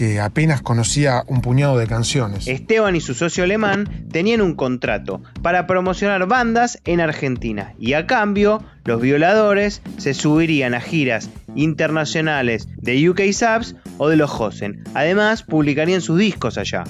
que 0.00 0.18
apenas 0.18 0.62
conocía 0.62 1.24
un 1.26 1.42
puñado 1.42 1.76
de 1.76 1.86
canciones. 1.86 2.48
Esteban 2.48 2.96
y 2.96 3.02
su 3.02 3.12
socio 3.12 3.44
alemán 3.44 4.06
tenían 4.10 4.40
un 4.40 4.54
contrato 4.54 5.20
para 5.42 5.66
promocionar 5.66 6.26
bandas 6.26 6.80
en 6.86 7.02
Argentina 7.02 7.74
y 7.78 7.92
a 7.92 8.06
cambio 8.06 8.62
los 8.86 9.02
violadores 9.02 9.82
se 9.98 10.14
subirían 10.14 10.72
a 10.72 10.80
giras 10.80 11.28
internacionales 11.54 12.66
de 12.78 13.10
UK 13.10 13.20
Subs 13.32 13.76
o 13.98 14.08
de 14.08 14.16
los 14.16 14.30
Hosen. 14.40 14.82
Además 14.94 15.42
publicarían 15.42 16.00
sus 16.00 16.18
discos 16.18 16.56
allá. 16.56 16.84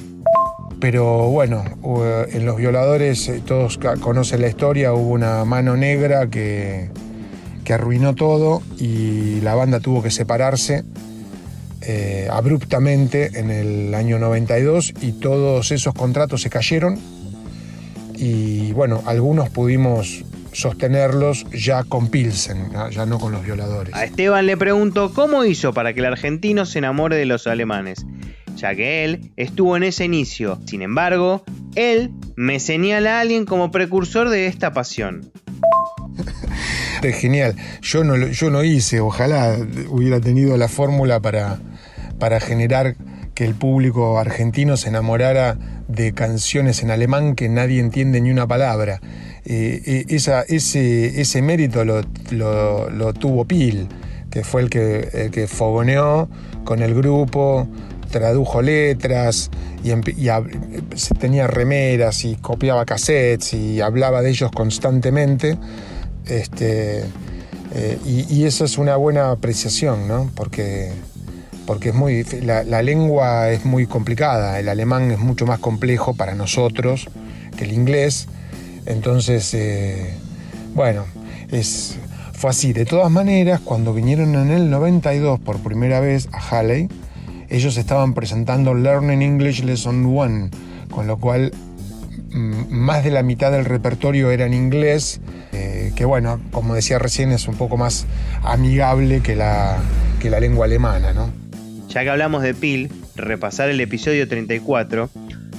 Pero 0.79 1.31
bueno, 1.31 1.64
en 2.33 2.47
los 2.47 2.59
violadores 2.59 3.29
eh, 3.29 3.43
todos 3.45 3.81
conocen 4.00 4.40
la 4.40 4.47
historia, 4.47 4.93
hubo 4.93 5.11
una 5.11 5.45
mano 5.45 5.76
negra 5.76 6.31
que, 6.31 6.90
que 7.64 7.73
arruinó 7.73 8.14
todo 8.14 8.62
y 8.79 9.40
la 9.40 9.57
banda 9.57 9.81
tuvo 9.81 10.00
que 10.00 10.12
separarse 10.12 10.85
eh, 11.83 12.29
abruptamente 12.31 13.39
en 13.39 13.51
el 13.51 13.95
año 13.95 14.19
92 14.19 14.95
y 15.01 15.13
todos 15.13 15.71
esos 15.73 15.95
contratos 15.95 16.43
se 16.43 16.51
cayeron 16.51 16.99
y 18.21 18.73
bueno, 18.73 19.03
algunos 19.07 19.49
pudimos 19.49 20.25
sostenerlos 20.53 21.47
ya 21.53 21.85
con 21.85 22.09
Pilsen, 22.09 22.71
ya 22.91 23.07
no 23.07 23.19
con 23.19 23.33
los 23.33 23.43
violadores. 23.45 23.95
A 23.95 24.05
Esteban 24.05 24.45
le 24.47 24.59
pregunto 24.59 25.13
cómo 25.15 25.45
hizo 25.45 25.73
para 25.73 25.95
que 25.95 26.01
el 26.01 26.07
argentino 26.07 26.67
se 26.67 26.81
enamore 26.81 27.17
de 27.17 27.25
los 27.25 27.47
alemanes, 27.47 28.05
ya 28.57 28.75
que 28.75 29.05
él 29.05 29.33
estuvo 29.37 29.75
en 29.77 29.85
ese 29.85 30.05
inicio. 30.05 30.61
Sin 30.67 30.83
embargo, 30.83 31.45
él 31.77 32.11
me 32.37 32.61
señala 32.61 33.19
a 33.19 33.21
alguien 33.21 33.47
como 33.47 33.71
precursor 33.71 34.29
de 34.29 34.47
esta 34.47 34.73
pasión. 34.73 35.33
Es 37.03 37.17
genial. 37.17 37.57
Yo 37.81 38.05
no, 38.05 38.15
yo 38.15 38.51
no 38.51 38.63
hice, 38.63 39.01
ojalá 39.01 39.57
hubiera 39.89 40.21
tenido 40.21 40.59
la 40.59 40.69
fórmula 40.69 41.19
para, 41.21 41.59
para 42.21 42.39
generar 42.39 42.95
que 43.35 43.45
el 43.45 43.57
público 43.57 44.21
argentino 44.21 44.77
se 44.77 44.91
enamorara 44.91 45.59
de 45.89 46.12
canciones 46.12 46.85
en 46.85 46.93
alemán 46.93 47.35
que 47.35 47.49
nadie 47.49 47.81
entiende 47.81 48.21
ni 48.21 48.31
una 48.31 48.47
palabra. 48.47 49.00
Eh, 49.45 49.83
eh, 49.85 50.05
ese, 50.09 51.21
ese, 51.21 51.43
mérito 51.43 51.85
lo, 51.85 52.05
tuvo 53.15 53.45
Pil, 53.47 53.89
que 54.31 54.45
fue 54.45 54.62
el 54.62 54.71
que, 54.71 55.31
que 55.33 55.49
fogoneó 55.49 56.29
con 56.65 56.83
el 56.83 56.95
grupo, 56.95 57.67
tradujo 58.11 58.61
letras 58.61 59.50
y, 59.83 59.91
tenía 61.19 61.47
remeras 61.47 62.25
y 62.25 62.37
copiaba 62.37 62.85
cassettes 62.85 63.55
y 63.55 63.81
hablaba 63.81 64.23
de 64.23 64.31
ellos 64.31 64.50
constantemente. 64.53 65.57
Este, 66.27 67.05
eh, 67.75 67.99
y, 68.05 68.27
y, 68.33 68.45
eso 68.45 68.65
es 68.65 68.79
una 68.79 68.97
buena 68.97 69.31
apreciación, 69.31 70.07
¿no? 70.07 70.31
Porque 70.35 70.93
porque 71.71 71.91
es 71.91 71.95
muy, 71.95 72.25
la, 72.43 72.83
lengua 72.83 73.49
es 73.50 73.65
muy 73.65 73.87
complicada, 73.87 74.59
el 74.59 74.69
alemán 74.69 75.12
es 75.12 75.21
mucho 75.21 75.47
más 75.47 75.61
complejo 75.61 76.15
para 76.15 76.35
nosotros 76.35 77.07
que 77.57 77.62
el 77.62 77.73
inglés, 77.73 78.27
entonces, 78.87 79.55
eh, 79.55 80.17
bueno, 80.75 81.05
es, 81.53 81.97
fue 82.33 82.50
así. 82.50 82.73
De 82.73 82.87
todas 82.87 83.09
maneras, 83.12 83.61
cuando 83.61 83.95
vinieron 83.95 84.35
en 84.35 84.50
el 84.50 84.69
92 84.69 85.39
por 85.39 85.61
primera 85.61 86.00
vez 86.00 86.29
a 86.33 86.41
Halley, 86.41 86.89
ellos 87.49 87.77
estaban 87.77 88.15
presentando 88.15 88.75
Learning 88.75 89.23
English 89.23 89.62
Lesson 89.62 90.05
1, 90.05 90.50
con 90.91 91.07
lo 91.07 91.19
cual 91.19 91.53
mm, 92.33 92.65
más 92.69 93.05
de 93.05 93.12
la 93.12 93.23
mitad 93.23 93.53
del 93.53 93.65
repertorio 93.65 94.33
era 94.33 94.45
en 94.45 94.55
inglés, 94.55 95.21
eh, 95.53 95.93
que 95.95 96.05
bueno, 96.05 96.41
como 96.50 96.75
decía 96.75 96.99
recién, 96.99 97.31
es 97.31 97.47
un 97.47 97.55
poco 97.55 97.77
más 97.77 98.07
amigable 98.43 99.21
que 99.21 99.37
la, 99.37 99.79
que 100.19 100.31
la 100.31 100.41
lengua 100.41 100.65
alemana, 100.65 101.12
¿no? 101.12 101.39
Ya 101.90 102.04
que 102.04 102.11
hablamos 102.11 102.42
de 102.42 102.54
Pil, 102.54 102.88
repasar 103.16 103.68
el 103.68 103.80
episodio 103.80 104.28
34, 104.28 105.11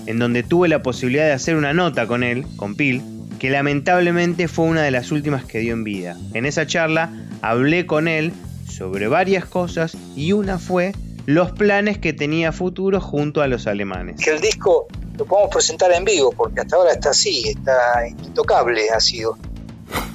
en 0.05 0.17
donde 0.17 0.43
tuve 0.43 0.69
la 0.69 0.81
posibilidad 0.81 1.25
de 1.25 1.33
hacer 1.33 1.57
una 1.57 1.73
nota 1.73 2.07
con 2.07 2.23
él, 2.23 2.45
con 2.55 2.75
Pil, 2.75 3.01
que 3.37 3.49
lamentablemente 3.49 4.47
fue 4.47 4.65
una 4.65 4.81
de 4.81 4.91
las 4.91 5.11
últimas 5.11 5.43
que 5.43 5.59
dio 5.59 5.73
en 5.73 5.83
vida. 5.83 6.15
En 6.33 6.45
esa 6.45 6.65
charla 6.65 7.11
hablé 7.41 7.85
con 7.85 8.07
él 8.07 8.31
sobre 8.65 9.09
varias 9.09 9.43
cosas 9.43 9.97
y 10.15 10.31
una 10.31 10.57
fue 10.57 10.93
los 11.25 11.51
planes 11.51 11.97
que 11.97 12.13
tenía 12.13 12.53
futuro 12.53 13.01
junto 13.01 13.41
a 13.41 13.47
los 13.47 13.67
alemanes. 13.67 14.21
Que 14.21 14.31
el 14.31 14.39
disco 14.39 14.87
lo 15.17 15.25
podemos 15.25 15.51
presentar 15.51 15.91
en 15.91 16.05
vivo, 16.05 16.31
porque 16.31 16.61
hasta 16.61 16.77
ahora 16.77 16.93
está 16.93 17.09
así, 17.09 17.49
está 17.49 18.07
intocable 18.07 18.89
ha 18.89 19.01
sido. 19.01 19.37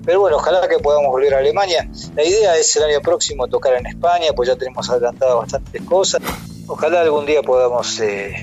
Pero 0.04 0.20
bueno, 0.20 0.36
ojalá 0.36 0.68
que 0.68 0.78
podamos 0.78 1.10
volver 1.10 1.34
a 1.34 1.38
Alemania. 1.38 1.88
La 2.14 2.24
idea 2.24 2.56
es 2.56 2.74
el 2.76 2.84
año 2.84 3.00
próximo 3.00 3.48
tocar 3.48 3.74
en 3.74 3.86
España, 3.86 4.28
pues 4.34 4.48
ya 4.48 4.56
tenemos 4.56 4.88
adelantado 4.88 5.38
bastantes 5.38 5.82
cosas. 5.82 6.22
Ojalá 6.66 7.00
algún 7.00 7.26
día 7.26 7.42
podamos 7.42 8.00
eh, 8.00 8.34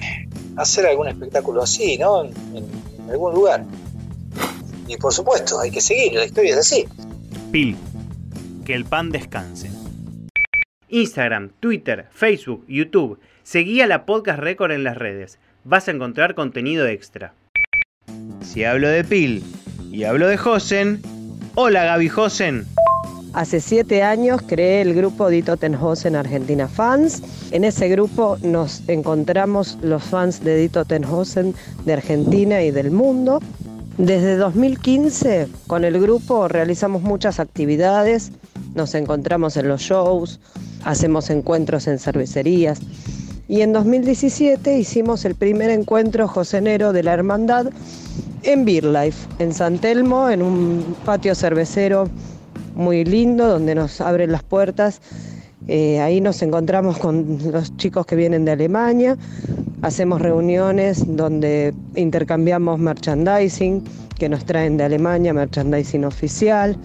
hacer 0.57 0.85
algún 0.85 1.07
espectáculo 1.07 1.63
así, 1.63 1.97
¿no? 1.97 2.23
En, 2.23 2.33
algún 3.09 3.33
lugar. 3.33 3.65
Y 4.87 4.97
por 4.97 5.13
supuesto, 5.13 5.59
hay 5.59 5.71
que 5.71 5.81
seguir, 5.81 6.13
la 6.13 6.25
historia 6.25 6.53
es 6.53 6.59
así. 6.59 6.85
Pil, 7.51 7.77
que 8.65 8.73
el 8.73 8.85
pan 8.85 9.09
descanse. 9.09 9.69
Instagram, 10.89 11.49
Twitter, 11.59 12.07
Facebook, 12.11 12.65
YouTube. 12.67 13.19
Seguí 13.43 13.81
a 13.81 13.87
la 13.87 14.05
Podcast 14.05 14.39
Record 14.39 14.71
en 14.71 14.83
las 14.83 14.97
redes. 14.97 15.39
Vas 15.63 15.87
a 15.87 15.91
encontrar 15.91 16.35
contenido 16.35 16.87
extra. 16.87 17.33
Si 18.41 18.63
hablo 18.63 18.89
de 18.89 19.03
Pil 19.03 19.43
y 19.91 20.03
hablo 20.03 20.27
de 20.27 20.37
Josen, 20.37 21.01
Hola 21.55 21.83
Gaby 21.83 22.09
Josen. 22.09 22.65
Hace 23.33 23.61
siete 23.61 24.01
años 24.01 24.41
creé 24.41 24.81
el 24.81 24.95
grupo 24.95 25.29
Dito 25.29 25.55
Tenhosen 25.55 26.15
Argentina 26.15 26.67
Fans. 26.67 27.21
En 27.51 27.63
ese 27.63 27.89
grupo 27.89 28.37
nos 28.41 28.81
encontramos 28.89 29.77
los 29.83 30.01
fans 30.01 30.43
de 30.43 30.57
Dito 30.57 30.83
Tenhosen 30.83 31.53
de 31.85 31.93
Argentina 31.93 32.63
y 32.63 32.71
del 32.71 32.89
mundo. 32.89 33.39
Desde 33.99 34.35
2015 34.35 35.47
con 35.67 35.85
el 35.85 36.01
grupo 36.01 36.47
realizamos 36.47 37.03
muchas 37.03 37.39
actividades, 37.39 38.31
nos 38.73 38.95
encontramos 38.95 39.55
en 39.55 39.67
los 39.67 39.81
shows, 39.81 40.39
hacemos 40.83 41.29
encuentros 41.29 41.85
en 41.85 41.99
cervecerías 41.99 42.79
y 43.47 43.61
en 43.61 43.73
2017 43.73 44.77
hicimos 44.77 45.25
el 45.25 45.35
primer 45.35 45.69
encuentro 45.69 46.27
josenero 46.27 46.93
de 46.93 47.03
la 47.03 47.13
hermandad 47.13 47.67
en 48.43 48.65
Beer 48.65 48.85
Life, 48.85 49.27
en 49.39 49.53
San 49.53 49.79
Telmo, 49.79 50.29
en 50.29 50.41
un 50.41 50.95
patio 51.05 51.35
cervecero 51.35 52.09
muy 52.75 53.03
lindo 53.05 53.47
donde 53.47 53.75
nos 53.75 54.01
abren 54.01 54.31
las 54.31 54.43
puertas. 54.43 55.01
Eh, 55.67 55.99
ahí 56.01 56.19
nos 56.19 56.41
encontramos 56.41 56.97
con 56.97 57.39
los 57.51 57.75
chicos 57.77 58.05
que 58.05 58.15
vienen 58.15 58.43
de 58.43 58.51
Alemania, 58.51 59.17
hacemos 59.81 60.21
reuniones 60.21 61.03
donde 61.15 61.73
intercambiamos 61.95 62.79
merchandising 62.79 63.83
que 64.17 64.27
nos 64.29 64.45
traen 64.45 64.77
de 64.77 64.83
Alemania, 64.83 65.33
merchandising 65.33 66.05
oficial. 66.05 66.77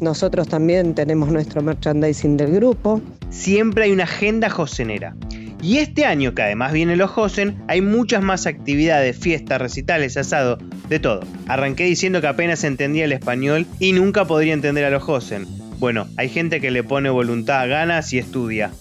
Nosotros 0.00 0.48
también 0.48 0.94
tenemos 0.94 1.30
nuestro 1.30 1.62
merchandising 1.62 2.36
del 2.36 2.52
grupo. 2.52 3.00
Siempre 3.30 3.84
hay 3.84 3.92
una 3.92 4.04
agenda 4.04 4.50
josenera. 4.50 5.14
Y 5.64 5.78
este 5.78 6.04
año, 6.04 6.34
que 6.34 6.42
además 6.42 6.74
viene 6.74 6.94
los 6.94 7.10
Josen, 7.10 7.56
hay 7.68 7.80
muchas 7.80 8.22
más 8.22 8.46
actividades, 8.46 9.16
fiestas, 9.16 9.62
recitales, 9.62 10.14
asado, 10.18 10.58
de 10.90 10.98
todo. 10.98 11.22
Arranqué 11.48 11.84
diciendo 11.84 12.20
que 12.20 12.26
apenas 12.26 12.64
entendía 12.64 13.06
el 13.06 13.12
español 13.12 13.66
y 13.78 13.92
nunca 13.92 14.26
podría 14.26 14.52
entender 14.52 14.84
a 14.84 14.90
los 14.90 15.02
Josen. 15.02 15.46
Bueno, 15.78 16.06
hay 16.18 16.28
gente 16.28 16.60
que 16.60 16.70
le 16.70 16.84
pone 16.84 17.08
voluntad, 17.08 17.66
ganas 17.66 18.12
y 18.12 18.18
estudia. 18.18 18.72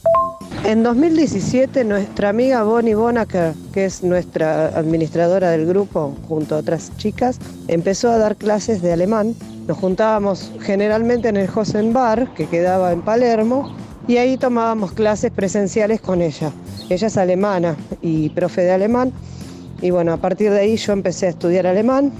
En 0.66 0.84
2017 0.84 1.86
nuestra 1.86 2.28
amiga 2.28 2.64
Bonnie 2.64 2.96
Bonaker, 2.96 3.54
que 3.74 3.86
es 3.86 4.04
nuestra 4.04 4.68
administradora 4.78 5.52
del 5.52 5.66
grupo 5.66 6.18
junto 6.28 6.56
a 6.56 6.58
otras 6.58 6.92
chicas, 6.98 7.40
empezó 7.70 8.12
a 8.12 8.18
dar 8.18 8.36
clases 8.36 8.82
de 8.82 8.92
alemán. 8.92 9.36
Nos 9.68 9.78
juntábamos 9.78 10.52
generalmente 10.60 11.30
en 11.30 11.38
el 11.38 11.48
Josen 11.48 11.94
Bar, 11.94 12.34
que 12.34 12.48
quedaba 12.48 12.92
en 12.92 13.02
Palermo, 13.04 13.74
y 14.08 14.18
ahí 14.18 14.38
tomábamos 14.38 14.92
clases 14.92 15.32
presenciales 15.32 16.02
con 16.02 16.22
ella. 16.22 16.52
Ella 16.90 17.08
es 17.08 17.18
alemana 17.18 17.76
y 18.02 18.30
profe 18.30 18.62
de 18.62 18.72
alemán. 18.72 19.12
Y 19.82 19.92
bueno, 19.92 20.14
a 20.14 20.18
partir 20.18 20.52
de 20.52 20.60
ahí 20.60 20.78
yo 20.78 20.94
empecé 20.94 21.28
a 21.28 21.30
estudiar 21.30 21.68
alemán, 21.68 22.12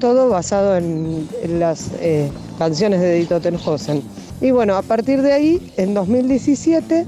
todo 0.00 0.28
basado 0.28 0.76
en, 0.76 1.28
las 1.58 1.90
eh, 2.00 2.30
canciones 2.58 3.00
de 3.00 3.14
Dito 3.14 3.40
Tenhosen. 3.40 4.02
Y 4.40 4.50
bueno, 4.50 4.74
a 4.74 4.82
partir 4.82 5.22
de 5.22 5.32
ahí, 5.32 5.72
en 5.76 5.94
2017, 5.94 7.06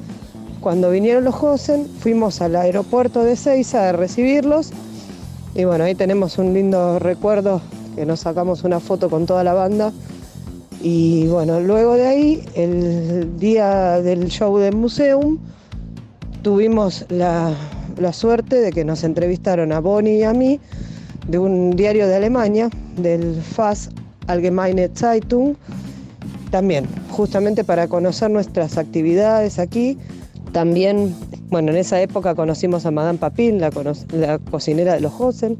cuando 0.60 0.90
vinieron 0.90 1.24
los 1.24 1.34
Hosen, 1.34 1.86
fuimos 1.98 2.40
al 2.40 2.56
aeropuerto 2.56 3.24
de 3.24 3.36
Seiza 3.36 3.88
a 3.88 3.92
recibirlos. 3.92 4.70
Y 5.54 5.64
bueno, 5.64 5.84
ahí 5.84 5.94
tenemos 5.94 6.38
un 6.38 6.54
lindo 6.54 6.98
recuerdo 6.98 7.60
que 7.96 8.06
nos 8.06 8.20
sacamos 8.20 8.64
una 8.64 8.80
foto 8.80 9.10
con 9.10 9.26
toda 9.26 9.44
la 9.44 9.52
banda. 9.52 9.92
Y 10.86 11.28
bueno, 11.28 11.60
luego 11.60 11.94
de 11.94 12.06
ahí, 12.06 12.44
el 12.54 13.38
día 13.38 14.02
del 14.02 14.28
show 14.28 14.58
del 14.58 14.76
Museum, 14.76 15.38
tuvimos 16.42 17.06
la, 17.08 17.56
suerte 18.12 18.56
de 18.56 18.70
que 18.70 18.84
nos 18.84 19.02
entrevistaron 19.02 19.72
a 19.72 19.80
Bonnie 19.80 20.18
y 20.18 20.22
a 20.24 20.34
mí 20.34 20.60
de 21.26 21.38
un 21.38 21.70
diario 21.70 22.06
de 22.06 22.16
Alemania, 22.16 22.68
del 22.98 23.40
FAS 23.40 23.88
Allgemeine 24.26 24.90
Zeitung, 24.94 25.54
también, 26.50 26.86
justamente 27.08 27.64
para 27.64 27.88
conocer 27.88 28.30
nuestras 28.30 28.76
actividades 28.76 29.58
aquí. 29.58 29.96
También, 30.52 31.14
bueno, 31.48 31.70
en 31.72 31.78
esa 31.78 31.98
época 32.02 32.34
conocimos 32.34 32.84
a 32.84 32.90
Madame 32.90 33.18
Papin, 33.18 33.58
la, 33.58 33.70
la 34.12 34.38
cocinera 34.38 34.92
de 34.92 35.00
los 35.00 35.14
Hosen. 35.18 35.56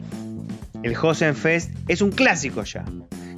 El 0.82 0.94
Hosen 0.94 1.34
Fest 1.34 1.70
es 1.88 2.02
un 2.02 2.10
clásico 2.10 2.62
ya. 2.62 2.84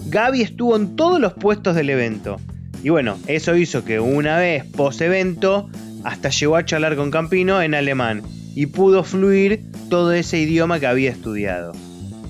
Gaby 0.08 0.42
estuvo 0.42 0.76
en 0.76 0.94
todos 0.94 1.20
los 1.20 1.32
puestos 1.32 1.74
del 1.74 1.90
evento. 1.90 2.36
Y 2.82 2.90
bueno, 2.90 3.18
eso 3.26 3.56
hizo 3.56 3.84
que 3.84 3.98
una 3.98 4.38
vez 4.38 4.64
post 4.64 5.00
evento 5.00 5.68
hasta 6.04 6.28
llegó 6.28 6.54
a 6.56 6.64
charlar 6.64 6.94
con 6.94 7.10
Campino 7.10 7.60
en 7.60 7.74
alemán 7.74 8.22
y 8.54 8.66
pudo 8.66 9.02
fluir 9.02 9.64
todo 9.90 10.12
ese 10.12 10.38
idioma 10.38 10.78
que 10.78 10.86
había 10.86 11.10
estudiado. 11.10 11.72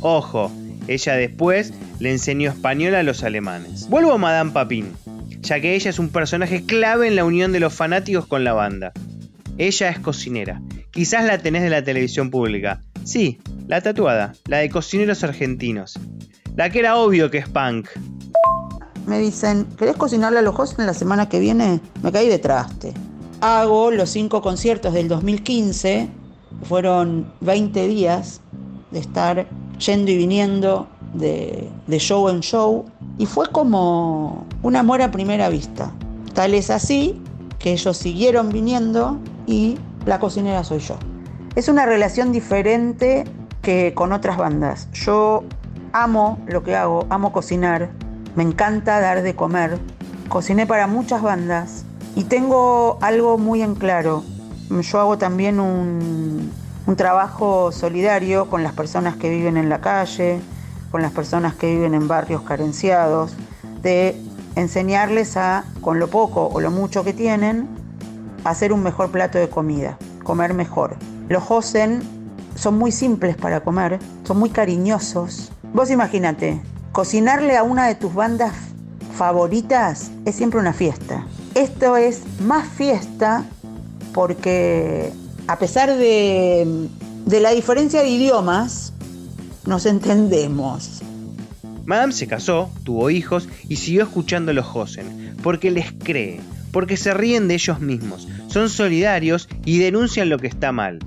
Ojo, 0.01 0.51
ella 0.89 1.15
después 1.15 1.75
le 2.01 2.13
enseñó 2.13 2.51
español 2.51 2.95
a 2.95 3.03
los 3.03 3.23
alemanes. 3.23 3.89
Vuelvo 3.91 4.13
a 4.13 4.19
Madame 4.19 4.53
Papin, 4.53 4.93
ya 5.43 5.61
que 5.61 5.75
ella 5.75 5.91
es 5.91 5.99
un 5.99 6.09
personaje 6.09 6.65
clave 6.65 7.09
en 7.09 7.17
la 7.17 7.25
unión 7.27 7.53
de 7.53 7.61
los 7.61 7.75
fanáticos 7.75 8.27
con 8.27 8.43
la 8.43 8.55
banda. 8.55 8.93
Ella 9.59 9.91
es 9.91 9.99
cocinera, 9.99 10.63
quizás 10.91 11.25
la 11.25 11.39
tenés 11.39 11.63
de 11.63 11.71
la 11.71 11.85
televisión 11.85 12.31
pública. 12.31 12.83
Sí, 13.05 13.39
la 13.69 13.83
tatuada, 13.83 14.33
la 14.47 14.59
de 14.59 14.71
cocineros 14.71 15.23
argentinos. 15.23 15.99
La 16.57 16.71
que 16.71 16.81
era 16.81 16.97
obvio 16.97 17.31
que 17.31 17.39
es 17.39 17.49
punk. 17.49 17.89
Me 19.07 19.19
dicen, 19.19 19.67
¿querés 19.79 19.97
cocinarle 19.97 20.41
a 20.41 20.43
los 20.43 20.79
en 20.79 20.87
la 20.87 20.95
semana 20.95 21.29
que 21.29 21.39
viene? 21.39 21.81
Me 22.03 22.11
caí 22.11 22.29
de 22.29 22.39
traste 22.39 22.93
hago 23.41 23.91
los 23.91 24.11
cinco 24.11 24.43
conciertos 24.43 24.93
del 24.93 25.09
2015, 25.09 26.09
fueron 26.65 27.33
20 27.41 27.89
días 27.89 28.41
de 28.91 28.99
estar 28.99 29.47
yendo 29.79 30.11
y 30.11 30.17
viniendo 30.17 30.89
de, 31.15 31.71
show 31.99 32.29
en 32.29 32.41
show, 32.41 32.85
y 33.19 33.27
fue 33.27 33.51
como 33.51 34.47
un 34.63 34.77
amor 34.77 35.03
a 35.03 35.11
primera 35.11 35.49
vista. 35.49 35.93
Tal 36.35 36.55
es 36.55 36.71
así 36.71 37.21
que 37.59 37.73
ellos 37.73 37.97
siguieron 37.97 38.51
viniendo 38.51 39.19
y 39.47 39.77
la 40.05 40.19
cocinera 40.19 40.65
soy 40.65 40.81
yo. 40.81 40.97
Es 41.55 41.69
una 41.69 41.87
relación 41.87 42.33
diferente 42.33 43.25
que 43.63 43.95
con 43.95 44.13
otras 44.13 44.37
bandas. 44.37 44.89
Yo 44.93 45.45
amo 46.03 46.39
lo 46.47 46.63
que 46.63 46.77
hago, 46.77 47.07
amo 47.09 47.33
cocinar, 47.33 47.89
me 48.35 48.43
encanta 48.43 49.01
dar 49.01 49.23
de 49.23 49.35
comer. 49.35 49.79
Cociné 50.29 50.67
para 50.67 50.87
muchas 50.87 51.23
bandas 51.23 51.85
y 52.15 52.25
tengo 52.25 52.99
algo 53.01 53.39
muy 53.39 53.63
en 53.63 53.75
claro. 53.75 54.23
Yo 54.69 55.01
hago 55.01 55.17
también 55.17 55.59
un, 55.59 56.53
trabajo 56.97 57.73
solidario 57.73 58.49
con 58.49 58.63
las 58.63 58.73
personas 58.73 59.17
que 59.17 59.31
viven 59.31 59.57
en 59.57 59.69
la 59.69 59.81
calle, 59.81 60.41
con 60.91 61.03
las 61.03 61.13
personas 61.13 61.55
que 61.55 61.75
viven 61.75 61.95
en 61.95 62.09
barrios 62.09 62.43
carenciados, 62.43 63.35
de 63.83 64.21
enseñarles 64.55 65.37
a, 65.37 65.65
con 65.81 65.99
lo 65.99 66.09
poco 66.09 66.47
o 66.47 66.61
lo 66.61 66.71
mucho 66.71 67.05
que 67.05 67.13
tienen, 67.13 67.69
hacer 68.45 68.73
un 68.73 68.83
mejor 68.83 69.11
plato 69.11 69.39
de 69.39 69.49
comida, 69.49 69.99
comer 70.23 70.55
mejor. 70.55 70.97
Los 71.29 71.51
Hosen 71.51 72.03
son 72.55 72.79
muy 72.79 72.93
simples 72.93 73.37
para 73.37 73.61
comer, 73.61 73.99
son 74.25 74.39
muy 74.39 74.51
cariñosos. 74.51 75.53
Vos 75.77 75.91
imagínate, 75.91 76.59
cocinarle 76.91 77.55
a 77.55 77.63
una 77.63 77.87
de 77.87 77.97
tus 77.97 78.15
bandas 78.15 78.55
favoritas 79.15 80.11
es 80.25 80.35
siempre 80.35 80.59
una 80.59 80.73
fiesta. 80.73 81.27
Esto 81.55 81.99
es 81.99 82.23
más 82.41 82.67
fiesta 82.67 83.45
porque 84.15 85.13
a 85.47 85.59
pesar 85.59 85.95
de, 85.95 86.89
la 87.27 87.51
diferencia 87.51 88.01
de 88.01 88.09
idiomas, 88.09 88.95
nos 89.67 89.85
entendemos. 89.85 91.03
Madame 91.85 92.15
se 92.15 92.27
casó, 92.27 92.71
tuvo 92.83 93.11
hijos 93.11 93.47
y 93.69 93.77
siguió 93.77 94.05
escuchando 94.05 94.53
a 94.53 94.55
los 94.55 94.75
Hosen, 94.75 95.37
porque 95.43 95.71
les 95.71 95.93
cree, 95.93 96.41
porque 96.73 96.97
se 96.97 97.13
ríen 97.13 97.49
de 97.49 97.55
ellos 97.57 97.81
mismos, 97.81 98.27
son 98.47 98.71
solidarios 98.71 99.47
y 99.67 99.77
denuncian 99.77 100.31
lo 100.31 100.39
que 100.39 100.47
está 100.47 100.73
mal. 100.73 101.01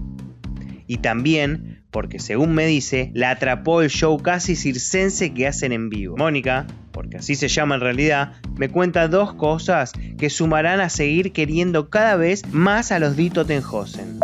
Y 0.86 0.98
también 0.98 1.69
porque 1.92 2.20
según 2.20 2.54
me 2.54 2.66
dice, 2.66 3.12
la 3.14 3.32
atrapó 3.32 3.82
el 3.82 3.90
show 3.90 4.18
casi 4.20 4.56
circense 4.56 5.34
que 5.34 5.48
hacen 5.48 5.72
en 5.72 5.90
vivo. 5.90 6.18
Mónica, 6.18 6.68
porque 6.92 7.18
así 7.18 7.36
se 7.36 7.48
llama 7.48 7.76
en 7.76 7.82
realidad, 7.82 8.34
me 8.56 8.70
cuenta 8.70 9.08
dos 9.08 9.34
cosas 9.34 9.92
que 10.18 10.30
sumarán 10.30 10.82
a 10.82 10.90
seguir 10.90 11.32
queriendo 11.32 11.90
cada 11.90 12.16
vez 12.16 12.44
más 12.52 12.92
a 12.92 13.00
los 13.00 13.16
Dito 13.16 13.46
Tenhosen. 13.46 14.20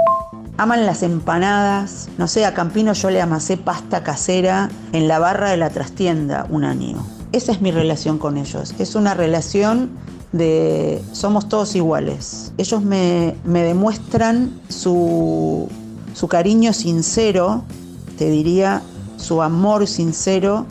Aman 0.57 0.85
las 0.85 1.03
empanadas, 1.03 2.07
no 2.17 2.27
sé, 2.27 2.45
a 2.45 2.53
Campino 2.53 2.93
yo 2.93 3.09
le 3.09 3.21
amasé 3.21 3.57
pasta 3.57 4.03
casera 4.03 4.69
en 4.93 5.07
la 5.07 5.19
barra 5.19 5.49
de 5.49 5.57
la 5.57 5.69
trastienda 5.69 6.45
un 6.49 6.63
año. 6.63 7.05
Esa 7.33 7.51
es 7.51 7.61
mi 7.61 7.71
relación 7.71 8.17
con 8.17 8.37
ellos, 8.37 8.73
es 8.79 8.95
una 8.95 9.13
relación 9.13 9.89
de 10.31 11.01
somos 11.11 11.49
todos 11.49 11.75
iguales. 11.75 12.53
Ellos 12.57 12.83
me, 12.83 13.35
me 13.43 13.63
demuestran 13.63 14.61
su 14.69 15.69
su 16.15 16.29
cariño 16.29 16.71
sincero, 16.71 17.63
te 18.17 18.29
diría, 18.29 18.81
su 19.17 19.41
amor 19.41 19.85
sincero 19.85 20.65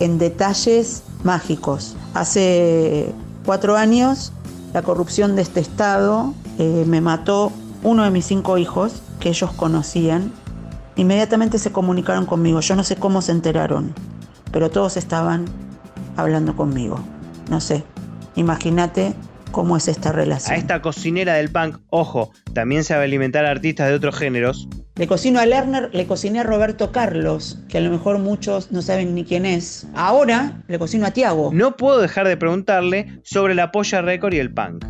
en 0.00 0.18
detalles 0.18 1.04
mágicos. 1.22 1.94
Hace 2.12 3.12
cuatro 3.46 3.76
años 3.76 4.32
la 4.74 4.82
corrupción 4.82 5.36
de 5.36 5.42
este 5.42 5.60
Estado 5.60 6.34
eh, 6.58 6.84
me 6.88 7.00
mató 7.00 7.52
uno 7.84 8.02
de 8.02 8.10
mis 8.10 8.26
cinco 8.26 8.58
hijos 8.58 8.94
que 9.20 9.28
ellos 9.28 9.52
conocían. 9.52 10.32
Inmediatamente 10.96 11.58
se 11.58 11.70
comunicaron 11.70 12.26
conmigo. 12.26 12.58
Yo 12.58 12.74
no 12.74 12.82
sé 12.82 12.96
cómo 12.96 13.22
se 13.22 13.30
enteraron, 13.30 13.94
pero 14.50 14.70
todos 14.70 14.96
estaban 14.96 15.44
hablando 16.16 16.56
conmigo. 16.56 16.98
No 17.48 17.60
sé, 17.60 17.84
imagínate 18.34 19.14
cómo 19.50 19.76
es 19.76 19.88
esta 19.88 20.12
relación. 20.12 20.54
A 20.54 20.58
esta 20.58 20.82
cocinera 20.82 21.34
del 21.34 21.50
punk, 21.50 21.78
ojo, 21.90 22.30
también 22.54 22.84
sabe 22.84 23.04
alimentar 23.04 23.44
a 23.44 23.50
artistas 23.50 23.88
de 23.88 23.94
otros 23.94 24.16
géneros. 24.16 24.68
Le 24.96 25.06
cocino 25.06 25.40
a 25.40 25.46
Lerner, 25.46 25.88
le 25.92 26.06
cociné 26.06 26.40
a 26.40 26.42
Roberto 26.42 26.92
Carlos, 26.92 27.58
que 27.68 27.78
a 27.78 27.80
lo 27.80 27.90
mejor 27.90 28.18
muchos 28.18 28.70
no 28.70 28.82
saben 28.82 29.14
ni 29.14 29.24
quién 29.24 29.46
es. 29.46 29.86
Ahora 29.94 30.62
le 30.68 30.78
cocino 30.78 31.06
a 31.06 31.10
Tiago. 31.10 31.50
No 31.52 31.76
puedo 31.76 32.00
dejar 32.00 32.28
de 32.28 32.36
preguntarle 32.36 33.20
sobre 33.22 33.54
la 33.54 33.72
polla 33.72 34.02
récord 34.02 34.34
y 34.34 34.38
el 34.38 34.52
punk. 34.52 34.84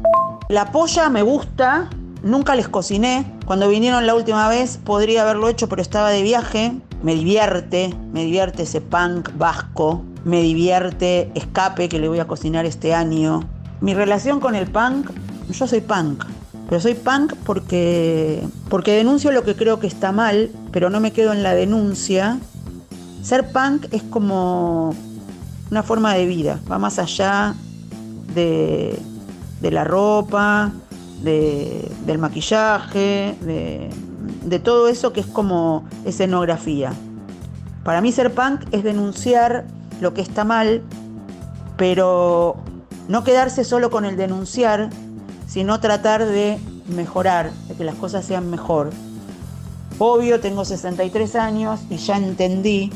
La 0.48 0.72
polla 0.72 1.08
me 1.10 1.22
gusta, 1.22 1.88
nunca 2.22 2.56
les 2.56 2.68
cociné. 2.68 3.24
Cuando 3.46 3.68
vinieron 3.68 4.06
la 4.06 4.14
última 4.14 4.48
vez 4.48 4.78
podría 4.84 5.22
haberlo 5.22 5.48
hecho, 5.48 5.68
pero 5.68 5.80
estaba 5.80 6.10
de 6.10 6.22
viaje. 6.22 6.72
Me 7.02 7.14
divierte, 7.14 7.94
me 8.12 8.24
divierte 8.24 8.64
ese 8.64 8.80
punk 8.80 9.30
vasco. 9.36 10.04
Me 10.24 10.42
divierte 10.42 11.30
Escape, 11.34 11.88
que 11.88 11.98
le 11.98 12.08
voy 12.08 12.18
a 12.18 12.26
cocinar 12.26 12.66
este 12.66 12.94
año. 12.94 13.48
Mi 13.80 13.94
relación 13.94 14.40
con 14.40 14.54
el 14.54 14.66
punk, 14.66 15.10
yo 15.50 15.66
soy 15.66 15.80
punk. 15.80 16.24
Pero 16.68 16.80
soy 16.80 16.94
punk 16.94 17.34
porque, 17.44 18.46
porque 18.68 18.92
denuncio 18.92 19.32
lo 19.32 19.42
que 19.42 19.56
creo 19.56 19.80
que 19.80 19.86
está 19.86 20.12
mal, 20.12 20.50
pero 20.70 20.88
no 20.90 21.00
me 21.00 21.12
quedo 21.12 21.32
en 21.32 21.42
la 21.42 21.54
denuncia. 21.54 22.38
Ser 23.22 23.50
punk 23.50 23.86
es 23.90 24.02
como 24.02 24.94
una 25.70 25.82
forma 25.82 26.14
de 26.14 26.26
vida, 26.26 26.60
va 26.70 26.78
más 26.78 26.98
allá 26.98 27.54
de, 28.34 28.98
de 29.60 29.70
la 29.70 29.84
ropa, 29.84 30.72
de, 31.22 31.90
del 32.06 32.18
maquillaje, 32.18 33.36
de, 33.40 33.90
de 34.44 34.58
todo 34.58 34.88
eso 34.88 35.12
que 35.12 35.20
es 35.20 35.26
como 35.26 35.84
escenografía. 36.04 36.92
Para 37.82 38.00
mí 38.00 38.12
ser 38.12 38.32
punk 38.32 38.62
es 38.72 38.84
denunciar 38.84 39.64
lo 40.00 40.14
que 40.14 40.20
está 40.20 40.44
mal, 40.44 40.82
pero 41.76 42.56
no 43.10 43.24
quedarse 43.24 43.64
solo 43.64 43.90
con 43.90 44.04
el 44.04 44.16
denunciar, 44.16 44.88
sino 45.48 45.80
tratar 45.80 46.24
de 46.24 46.58
mejorar, 46.86 47.50
de 47.66 47.74
que 47.74 47.82
las 47.82 47.96
cosas 47.96 48.24
sean 48.24 48.48
mejor. 48.50 48.90
Obvio, 49.98 50.38
tengo 50.38 50.64
63 50.64 51.34
años 51.34 51.80
y 51.90 51.96
ya 51.96 52.16
entendí 52.16 52.92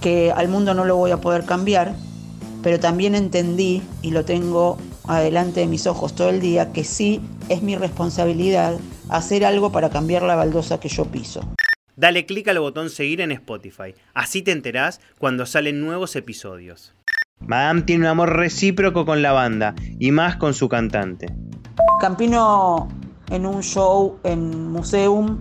que 0.00 0.32
al 0.32 0.48
mundo 0.48 0.72
no 0.72 0.86
lo 0.86 0.96
voy 0.96 1.10
a 1.10 1.18
poder 1.18 1.44
cambiar, 1.44 1.94
pero 2.62 2.80
también 2.80 3.14
entendí 3.14 3.82
y 4.00 4.12
lo 4.12 4.24
tengo 4.24 4.78
adelante 5.06 5.60
de 5.60 5.66
mis 5.66 5.86
ojos 5.86 6.14
todo 6.14 6.30
el 6.30 6.40
día 6.40 6.72
que 6.72 6.82
sí 6.82 7.20
es 7.50 7.60
mi 7.60 7.76
responsabilidad 7.76 8.78
hacer 9.10 9.44
algo 9.44 9.72
para 9.72 9.90
cambiar 9.90 10.22
la 10.22 10.36
baldosa 10.36 10.80
que 10.80 10.88
yo 10.88 11.04
piso. 11.04 11.42
Dale 11.96 12.24
clic 12.24 12.48
al 12.48 12.60
botón 12.60 12.88
seguir 12.88 13.20
en 13.20 13.30
Spotify, 13.32 13.94
así 14.14 14.40
te 14.40 14.52
enterás 14.52 15.02
cuando 15.18 15.44
salen 15.44 15.82
nuevos 15.82 16.16
episodios. 16.16 16.94
Madame 17.46 17.82
tiene 17.82 18.04
un 18.04 18.10
amor 18.10 18.36
recíproco 18.36 19.04
con 19.04 19.22
la 19.22 19.32
banda 19.32 19.74
y 19.98 20.12
más 20.12 20.36
con 20.36 20.54
su 20.54 20.68
cantante. 20.68 21.26
Campino 22.00 22.88
en 23.30 23.46
un 23.46 23.62
show 23.62 24.18
en 24.24 24.70
Museum 24.70 25.38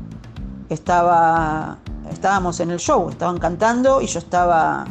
estaba 0.69 1.77
estábamos 2.11 2.59
en 2.59 2.71
el 2.71 2.79
show, 2.79 3.09
estaban 3.09 3.37
cantando 3.37 4.01
y 4.01 4.07
yo 4.07 4.19
estaba 4.19 4.85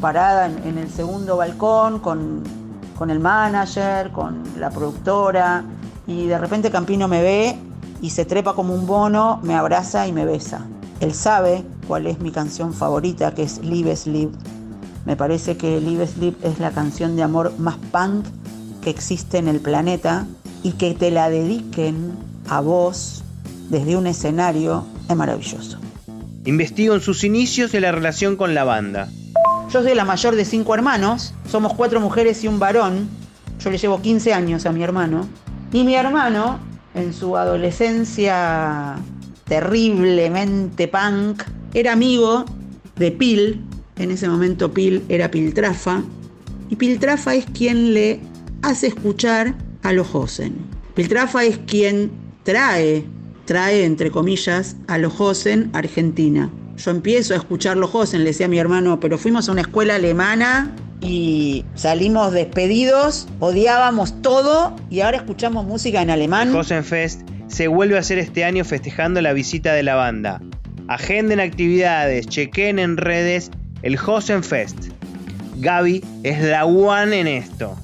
parada 0.00 0.46
en, 0.46 0.78
el 0.78 0.88
segundo 0.88 1.36
balcón 1.36 1.98
con, 1.98 2.42
con 2.96 3.10
el 3.10 3.20
manager, 3.20 4.12
con 4.12 4.42
la 4.58 4.70
productora 4.70 5.64
y 6.06 6.26
de 6.26 6.38
repente 6.38 6.70
Campino 6.70 7.08
me 7.08 7.22
ve 7.22 7.58
y 8.00 8.10
se 8.10 8.24
trepa 8.24 8.54
como 8.54 8.74
un 8.74 8.86
bono, 8.86 9.40
me 9.42 9.54
abraza 9.54 10.06
y 10.06 10.12
me 10.12 10.24
besa. 10.24 10.66
Él 11.00 11.14
sabe 11.14 11.64
cuál 11.86 12.06
es 12.06 12.20
mi 12.20 12.30
canción 12.30 12.72
favorita, 12.72 13.34
que 13.34 13.42
es 13.42 13.58
Live 13.64 13.94
Sleep. 13.96 14.30
Me 15.08 15.16
parece 15.16 15.56
que 15.56 15.80
Live 15.80 16.06
Sleep 16.06 16.44
es 16.44 16.58
la 16.58 16.70
canción 16.70 17.16
de 17.16 17.22
amor 17.22 17.54
más 17.58 17.76
punk 17.90 18.26
que 18.82 18.90
existe 18.90 19.38
en 19.38 19.48
el 19.48 19.58
planeta 19.58 20.26
y 20.62 20.72
que 20.72 20.92
te 20.92 21.10
la 21.10 21.30
dediquen 21.30 22.12
a 22.46 22.60
vos 22.60 23.24
desde 23.70 23.96
un 23.96 24.06
escenario 24.06 24.84
es 25.08 25.16
maravilloso. 25.16 25.78
Investigo 26.44 26.94
en 26.94 27.00
sus 27.00 27.24
inicios 27.24 27.72
de 27.72 27.80
la 27.80 27.90
relación 27.90 28.36
con 28.36 28.54
la 28.54 28.64
banda. 28.64 29.08
Yo 29.72 29.82
soy 29.82 29.94
la 29.94 30.04
mayor 30.04 30.36
de 30.36 30.44
cinco 30.44 30.74
hermanos, 30.74 31.32
somos 31.50 31.72
cuatro 31.72 32.02
mujeres 32.02 32.44
y 32.44 32.48
un 32.48 32.58
varón. 32.58 33.08
Yo 33.60 33.70
le 33.70 33.78
llevo 33.78 34.02
15 34.02 34.34
años 34.34 34.66
a 34.66 34.72
mi 34.72 34.82
hermano. 34.82 35.26
Y 35.72 35.84
mi 35.84 35.94
hermano, 35.94 36.60
en 36.94 37.14
su 37.14 37.34
adolescencia 37.38 38.96
terriblemente 39.46 40.86
punk, 40.86 41.44
era 41.72 41.94
amigo 41.94 42.44
de 42.96 43.10
Pil. 43.10 43.67
En 43.98 44.10
ese 44.10 44.28
momento 44.28 44.72
Pil 44.72 45.02
era 45.08 45.30
Piltrafa. 45.30 46.02
Y 46.70 46.76
Piltrafa 46.76 47.34
es 47.34 47.46
quien 47.46 47.94
le 47.94 48.20
hace 48.62 48.88
escuchar 48.88 49.54
a 49.82 49.92
los 49.92 50.14
Hosen. 50.14 50.56
Piltrafa 50.94 51.44
es 51.44 51.58
quien 51.58 52.10
trae, 52.44 53.04
trae 53.44 53.84
entre 53.84 54.10
comillas, 54.10 54.76
a 54.86 54.98
los 54.98 55.20
Hosen 55.20 55.70
a 55.72 55.78
Argentina. 55.78 56.50
Yo 56.76 56.90
empiezo 56.90 57.34
a 57.34 57.38
escuchar 57.38 57.76
los 57.76 57.92
Hosen, 57.92 58.20
le 58.20 58.30
decía 58.30 58.46
a 58.46 58.48
mi 58.48 58.58
hermano, 58.58 59.00
pero 59.00 59.18
fuimos 59.18 59.48
a 59.48 59.52
una 59.52 59.62
escuela 59.62 59.96
alemana 59.96 60.74
y 61.00 61.64
salimos 61.74 62.32
despedidos, 62.32 63.28
odiábamos 63.40 64.22
todo 64.22 64.76
y 64.90 65.00
ahora 65.00 65.18
escuchamos 65.18 65.66
música 65.66 66.02
en 66.02 66.10
alemán. 66.10 66.54
Hosenfest 66.54 67.22
se 67.48 67.66
vuelve 67.66 67.96
a 67.96 68.00
hacer 68.00 68.18
este 68.18 68.44
año 68.44 68.64
festejando 68.64 69.20
la 69.20 69.32
visita 69.32 69.72
de 69.72 69.82
la 69.82 69.94
banda. 69.94 70.40
Agenden 70.86 71.40
actividades, 71.40 72.26
chequen 72.28 72.78
en 72.78 72.96
redes 72.96 73.50
el 73.82 73.98
Hosenfest. 73.98 74.76
Gaby 75.56 76.04
es 76.22 76.42
la 76.42 76.66
one 76.66 77.20
en 77.20 77.26
esto. 77.26 77.76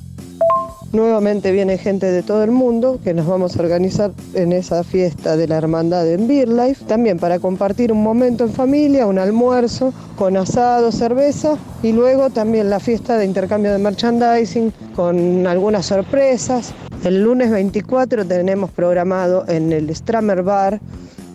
Nuevamente 0.92 1.50
viene 1.50 1.76
gente 1.76 2.06
de 2.06 2.22
todo 2.22 2.44
el 2.44 2.52
mundo 2.52 3.00
que 3.02 3.14
nos 3.14 3.26
vamos 3.26 3.56
a 3.56 3.62
organizar 3.62 4.12
en 4.34 4.52
esa 4.52 4.84
fiesta 4.84 5.36
de 5.36 5.48
la 5.48 5.56
hermandad 5.56 6.08
en 6.08 6.28
Beer 6.28 6.48
Life. 6.48 6.84
También 6.84 7.18
para 7.18 7.40
compartir 7.40 7.90
un 7.90 8.00
momento 8.00 8.44
en 8.44 8.52
familia, 8.52 9.06
un 9.06 9.18
almuerzo 9.18 9.92
con 10.14 10.36
asado, 10.36 10.92
cerveza 10.92 11.56
y 11.82 11.90
luego 11.90 12.30
también 12.30 12.70
la 12.70 12.78
fiesta 12.78 13.18
de 13.18 13.24
intercambio 13.24 13.72
de 13.72 13.78
merchandising 13.78 14.72
con 14.94 15.48
algunas 15.48 15.86
sorpresas. 15.86 16.72
El 17.02 17.24
lunes 17.24 17.50
24 17.50 18.24
tenemos 18.24 18.70
programado 18.70 19.48
en 19.48 19.72
el 19.72 19.94
Stramer 19.94 20.44
Bar 20.44 20.80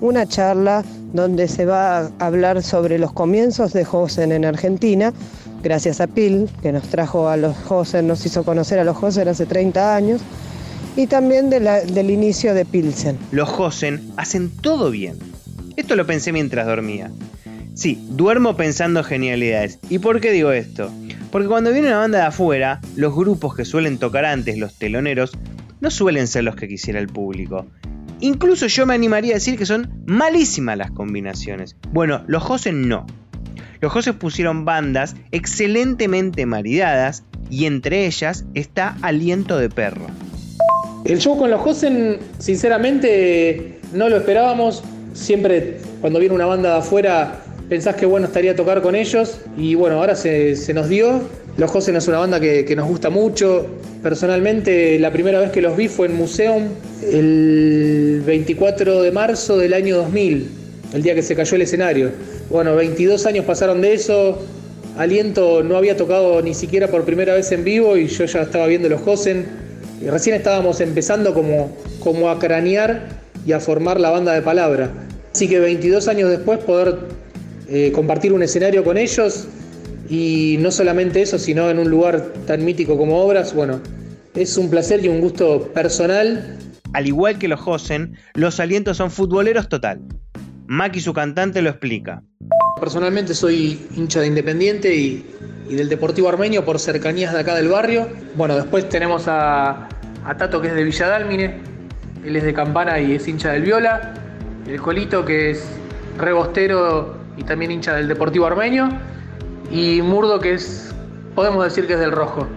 una 0.01 0.27
charla 0.27 0.83
donde 1.13 1.47
se 1.47 1.65
va 1.65 1.99
a 1.99 2.11
hablar 2.19 2.63
sobre 2.63 2.99
los 2.99 3.11
comienzos 3.13 3.73
de 3.73 3.85
Josen 3.85 4.31
en 4.31 4.45
Argentina 4.45 5.13
gracias 5.61 6.01
a 6.01 6.07
Pil, 6.07 6.49
que 6.61 6.71
nos 6.71 6.83
trajo 6.83 7.29
a 7.29 7.37
los 7.37 7.55
Hosen, 7.69 8.07
nos 8.07 8.25
hizo 8.25 8.43
conocer 8.43 8.79
a 8.79 8.83
los 8.83 9.01
Hosen 9.01 9.27
hace 9.27 9.45
30 9.45 9.95
años, 9.95 10.21
y 10.95 11.07
también 11.07 11.49
del 11.49 12.09
inicio 12.09 12.53
de 12.53 12.65
Pilsen. 12.65 13.17
Los 13.31 13.49
Hosen 13.49 14.11
hacen 14.17 14.49
todo 14.49 14.91
bien. 14.91 15.17
Esto 15.77 15.95
lo 15.95 16.05
pensé 16.05 16.31
mientras 16.31 16.65
dormía. 16.65 17.11
Sí, 17.73 18.03
duermo 18.09 18.57
pensando 18.57 19.03
genialidades. 19.03 19.79
¿Y 19.89 19.99
por 19.99 20.19
qué 20.19 20.31
digo 20.31 20.51
esto? 20.51 20.91
Porque 21.31 21.47
cuando 21.47 21.71
viene 21.71 21.87
una 21.87 21.99
banda 21.99 22.17
de 22.19 22.25
afuera, 22.25 22.81
los 22.95 23.15
grupos 23.15 23.55
que 23.55 23.63
suelen 23.63 23.97
tocar 23.97 24.25
antes, 24.25 24.57
los 24.57 24.73
teloneros, 24.75 25.31
no 25.79 25.89
suelen 25.89 26.27
ser 26.27 26.43
los 26.43 26.55
que 26.55 26.67
quisiera 26.67 26.99
el 26.99 27.07
público. 27.07 27.65
Incluso 28.21 28.67
yo 28.67 28.85
me 28.85 28.93
animaría 28.93 29.33
a 29.33 29.35
decir 29.35 29.57
que 29.57 29.65
son 29.65 30.03
malísimas 30.05 30.77
las 30.77 30.91
combinaciones. 30.91 31.75
Bueno, 31.91 32.23
los 32.27 32.49
Hosen 32.49 32.87
no. 32.89 33.05
Los 33.81 33.93
Joses 33.93 34.13
pusieron 34.13 34.65
bandas 34.65 35.15
excelentemente 35.31 36.45
maridadas 36.45 37.23
y 37.49 37.65
entre 37.65 38.05
ellas 38.05 38.43
está 38.53 38.97
Aliento 39.01 39.57
de 39.57 39.69
Perro. 39.69 40.07
El 41.05 41.19
show 41.19 41.37
con 41.37 41.49
los 41.49 41.61
Josen, 41.61 42.17
sinceramente, 42.39 43.79
no 43.93 44.09
lo 44.09 44.17
esperábamos. 44.17 44.83
Siempre 45.13 45.79
cuando 46.01 46.19
viene 46.19 46.35
una 46.35 46.45
banda 46.45 46.73
de 46.73 46.79
afuera 46.79 47.41
pensás 47.69 47.95
que 47.95 48.05
bueno 48.05 48.27
estaría 48.27 48.55
tocar 48.55 48.81
con 48.81 48.95
ellos 48.95 49.39
y 49.57 49.75
bueno, 49.75 49.97
ahora 49.97 50.15
se, 50.15 50.57
se 50.57 50.73
nos 50.73 50.89
dio. 50.89 51.21
Los 51.55 51.71
Josen 51.71 51.95
es 51.95 52.07
una 52.07 52.19
banda 52.19 52.39
que, 52.39 52.65
que, 52.65 52.75
nos 52.75 52.87
gusta 52.87 53.09
mucho. 53.09 53.65
Personalmente, 54.03 54.99
la 54.99 55.11
primera 55.11 55.39
vez 55.39 55.51
que 55.51 55.61
los 55.61 55.75
vi 55.77 55.87
fue 55.87 56.07
en 56.07 56.15
Museum 56.15 56.63
el 57.03 58.21
24 58.25 59.01
de 59.01 59.11
marzo 59.11 59.57
del 59.57 59.73
año 59.73 59.97
2000, 59.97 60.47
el 60.93 61.03
día 61.03 61.15
que 61.15 61.21
se 61.21 61.35
cayó 61.35 61.55
el 61.55 61.61
escenario. 61.63 62.11
Bueno, 62.49 62.75
22 62.75 63.25
años 63.25 63.45
pasaron 63.45 63.81
de 63.81 63.93
eso. 63.93 64.39
Aliento 64.97 65.63
no 65.63 65.77
había 65.77 65.95
tocado 65.95 66.41
ni 66.41 66.53
siquiera 66.53 66.87
por 66.87 67.05
primera 67.05 67.33
vez 67.33 67.51
en 67.51 67.63
vivo 67.63 67.95
y 67.95 68.07
yo 68.07 68.25
ya 68.25 68.41
estaba 68.41 68.67
viendo 68.67 68.89
los 68.89 69.01
Josen. 69.01 69.45
Y 70.01 70.09
recién 70.09 70.35
estábamos 70.35 70.81
empezando 70.81 71.33
como, 71.33 71.75
como 71.99 72.29
a 72.29 72.39
cranear 72.39 73.07
y 73.45 73.51
a 73.51 73.59
formar 73.59 73.99
la 73.99 74.09
banda 74.09 74.33
de 74.33 74.41
palabra. 74.41 74.91
Así 75.33 75.47
que 75.47 75.59
22 75.59 76.07
años 76.07 76.29
después 76.29 76.59
poder 76.59 76.97
eh, 77.69 77.91
compartir 77.93 78.33
un 78.33 78.43
escenario 78.43 78.83
con 78.83 78.97
ellos 78.97 79.47
y 80.09 80.57
no 80.59 80.71
solamente 80.71 81.21
eso, 81.21 81.37
sino 81.37 81.69
en 81.69 81.79
un 81.79 81.89
lugar 81.89 82.33
tan 82.47 82.65
mítico 82.65 82.97
como 82.97 83.21
Obras, 83.21 83.53
bueno, 83.53 83.79
es 84.33 84.57
un 84.57 84.69
placer 84.69 85.05
y 85.05 85.07
un 85.07 85.21
gusto 85.21 85.69
personal. 85.73 86.57
Al 86.93 87.05
igual 87.05 87.37
que 87.37 87.47
los 87.47 87.59
Josen, 87.59 88.17
los 88.33 88.59
alientos 88.59 88.97
son 88.97 89.11
futboleros 89.11 89.69
total. 89.69 90.01
Maki, 90.67 91.01
su 91.01 91.13
cantante, 91.13 91.61
lo 91.61 91.69
explica. 91.69 92.23
Personalmente 92.79 93.33
soy 93.33 93.87
hincha 93.95 94.21
de 94.21 94.27
Independiente 94.27 94.95
y, 94.95 95.25
del 95.69 95.87
Deportivo 95.87 96.29
Armenio 96.29 96.65
por 96.65 96.79
cercanías 96.79 97.33
de 97.33 97.39
acá 97.39 97.53
del 97.55 97.67
barrio. 97.67 98.07
Bueno, 98.35 98.55
después 98.55 98.89
tenemos 98.89 99.25
a, 99.27 99.87
Tato 100.37 100.61
que 100.61 100.69
es 100.69 100.73
de 100.73 100.83
Villadálmine, 100.83 101.57
él 102.23 102.35
es 102.35 102.43
de 102.43 102.53
Campana 102.53 102.99
y 102.99 103.13
es 103.13 103.27
hincha 103.27 103.51
del 103.51 103.63
Viola, 103.63 104.13
el 104.67 104.79
Colito 104.81 105.25
que 105.25 105.51
es 105.51 105.63
rebostero 106.17 107.17
y 107.37 107.43
también 107.43 107.71
hincha 107.71 107.95
del 107.95 108.07
Deportivo 108.07 108.45
Armenio, 108.45 108.89
y 109.71 110.01
Murdo 110.01 110.39
que 110.39 110.53
es, 110.53 110.93
podemos 111.35 111.63
decir 111.63 111.87
que 111.87 111.93
es 111.93 111.99
del 111.99 112.11
Rojo. 112.11 112.47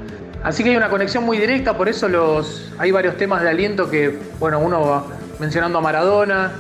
Así 0.45 0.65
que 0.65 0.71
hay 0.71 0.77
una 0.77 0.91
conexión 0.91 1.25
muy 1.25 1.39
directa, 1.39 1.77
por 1.77 1.89
eso 1.89 2.09
los, 2.09 2.73
hay 2.77 2.91
varios 2.91 3.17
temas 3.17 3.43
de 3.43 3.49
aliento 3.49 3.89
que, 3.89 4.19
bueno, 4.41 4.59
uno 4.59 4.81
va 4.81 5.07
mencionando 5.39 5.79
a 5.79 5.81
Maradona, 5.81 6.53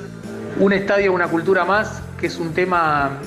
un 0.61 0.73
estadio, 0.73 1.13
una 1.13 1.27
cultura 1.27 1.65
más, 1.65 2.01
que 2.21 2.29
es 2.29 2.39
un 2.39 2.55
tema 2.55 3.19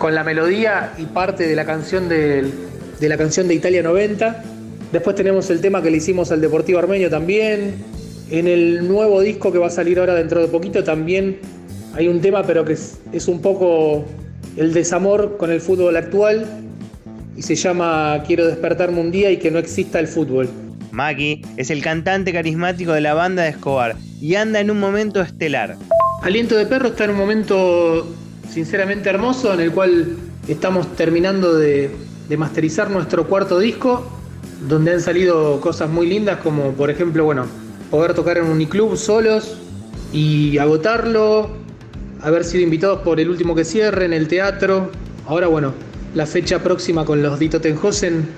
con 0.00 0.14
la 0.14 0.24
melodía 0.24 0.92
y 0.98 1.04
parte 1.04 1.46
de 1.46 1.54
la 1.54 1.64
canción 1.64 2.08
de, 2.08 2.50
la 3.00 3.16
canción 3.16 3.46
de 3.46 3.54
Italia 3.54 3.82
90. 3.84 4.42
Después 4.90 5.14
tenemos 5.14 5.48
el 5.50 5.60
tema 5.60 5.80
que 5.82 5.90
le 5.90 5.98
hicimos 5.98 6.32
al 6.32 6.40
Deportivo 6.40 6.80
Armenio 6.80 7.08
también. 7.08 7.76
En 8.28 8.48
el 8.48 8.88
nuevo 8.88 9.20
disco 9.20 9.52
que 9.52 9.58
va 9.58 9.68
a 9.68 9.70
salir 9.70 10.00
ahora 10.00 10.14
dentro 10.14 10.40
de 10.40 10.48
poquito 10.48 10.82
también 10.82 11.38
hay 11.94 12.08
un 12.08 12.20
tema, 12.20 12.42
pero 12.42 12.64
que 12.64 12.72
es 12.72 13.28
un 13.28 13.40
poco 13.40 14.04
el 14.56 14.72
desamor 14.72 15.36
con 15.36 15.52
el 15.52 15.60
fútbol 15.60 15.96
actual 15.96 16.46
y 17.36 17.42
se 17.42 17.54
llama 17.54 18.22
Quiero 18.26 18.46
despertarme 18.46 19.00
un 19.00 19.10
día 19.10 19.30
y 19.30 19.38
que 19.38 19.50
no 19.50 19.58
exista 19.58 19.98
el 19.98 20.08
fútbol. 20.08 20.48
Maki 20.90 21.42
es 21.56 21.70
el 21.70 21.82
cantante 21.82 22.32
carismático 22.32 22.92
de 22.92 23.00
la 23.00 23.14
banda 23.14 23.42
de 23.42 23.50
Escobar 23.50 23.96
y 24.20 24.34
anda 24.34 24.60
en 24.60 24.70
un 24.70 24.78
momento 24.78 25.20
estelar. 25.20 25.76
Aliento 26.22 26.56
de 26.56 26.66
Perro 26.66 26.88
está 26.88 27.04
en 27.04 27.10
un 27.10 27.16
momento 27.16 28.06
sinceramente 28.48 29.08
hermoso 29.08 29.52
en 29.54 29.60
el 29.60 29.72
cual 29.72 30.16
estamos 30.46 30.94
terminando 30.94 31.54
de, 31.54 31.90
de 32.28 32.36
masterizar 32.36 32.90
nuestro 32.90 33.26
cuarto 33.26 33.58
disco, 33.58 34.06
donde 34.68 34.92
han 34.92 35.00
salido 35.00 35.60
cosas 35.60 35.88
muy 35.88 36.06
lindas 36.06 36.38
como 36.38 36.72
por 36.72 36.90
ejemplo, 36.90 37.24
bueno, 37.24 37.46
poder 37.90 38.14
tocar 38.14 38.38
en 38.38 38.44
un 38.44 38.50
uniclub 38.52 38.96
solos 38.96 39.56
y 40.12 40.58
agotarlo, 40.58 41.50
haber 42.20 42.44
sido 42.44 42.62
invitados 42.62 43.00
por 43.00 43.18
el 43.18 43.30
último 43.30 43.54
que 43.54 43.64
cierre 43.64 44.04
en 44.04 44.12
el 44.12 44.28
teatro. 44.28 44.90
Ahora 45.26 45.46
bueno, 45.46 45.72
la 46.14 46.26
fecha 46.26 46.62
próxima 46.62 47.04
con 47.04 47.22
los 47.22 47.38
Dito 47.38 47.60
Tenjosen 47.60 48.28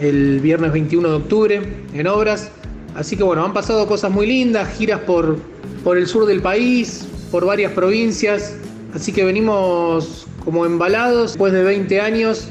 el 0.00 0.40
viernes 0.40 0.72
21 0.72 1.08
de 1.08 1.14
octubre 1.14 1.62
en 1.94 2.06
obras. 2.06 2.50
Así 2.94 3.16
que 3.16 3.22
bueno, 3.22 3.44
han 3.44 3.54
pasado 3.54 3.86
cosas 3.86 4.10
muy 4.10 4.26
lindas, 4.26 4.68
giras 4.76 5.00
por, 5.00 5.38
por 5.82 5.96
el 5.96 6.06
sur 6.06 6.26
del 6.26 6.42
país, 6.42 7.06
por 7.30 7.46
varias 7.46 7.72
provincias. 7.72 8.56
Así 8.94 9.12
que 9.12 9.24
venimos 9.24 10.26
como 10.44 10.66
embalados 10.66 11.32
después 11.32 11.52
de 11.52 11.62
20 11.62 12.00
años 12.00 12.48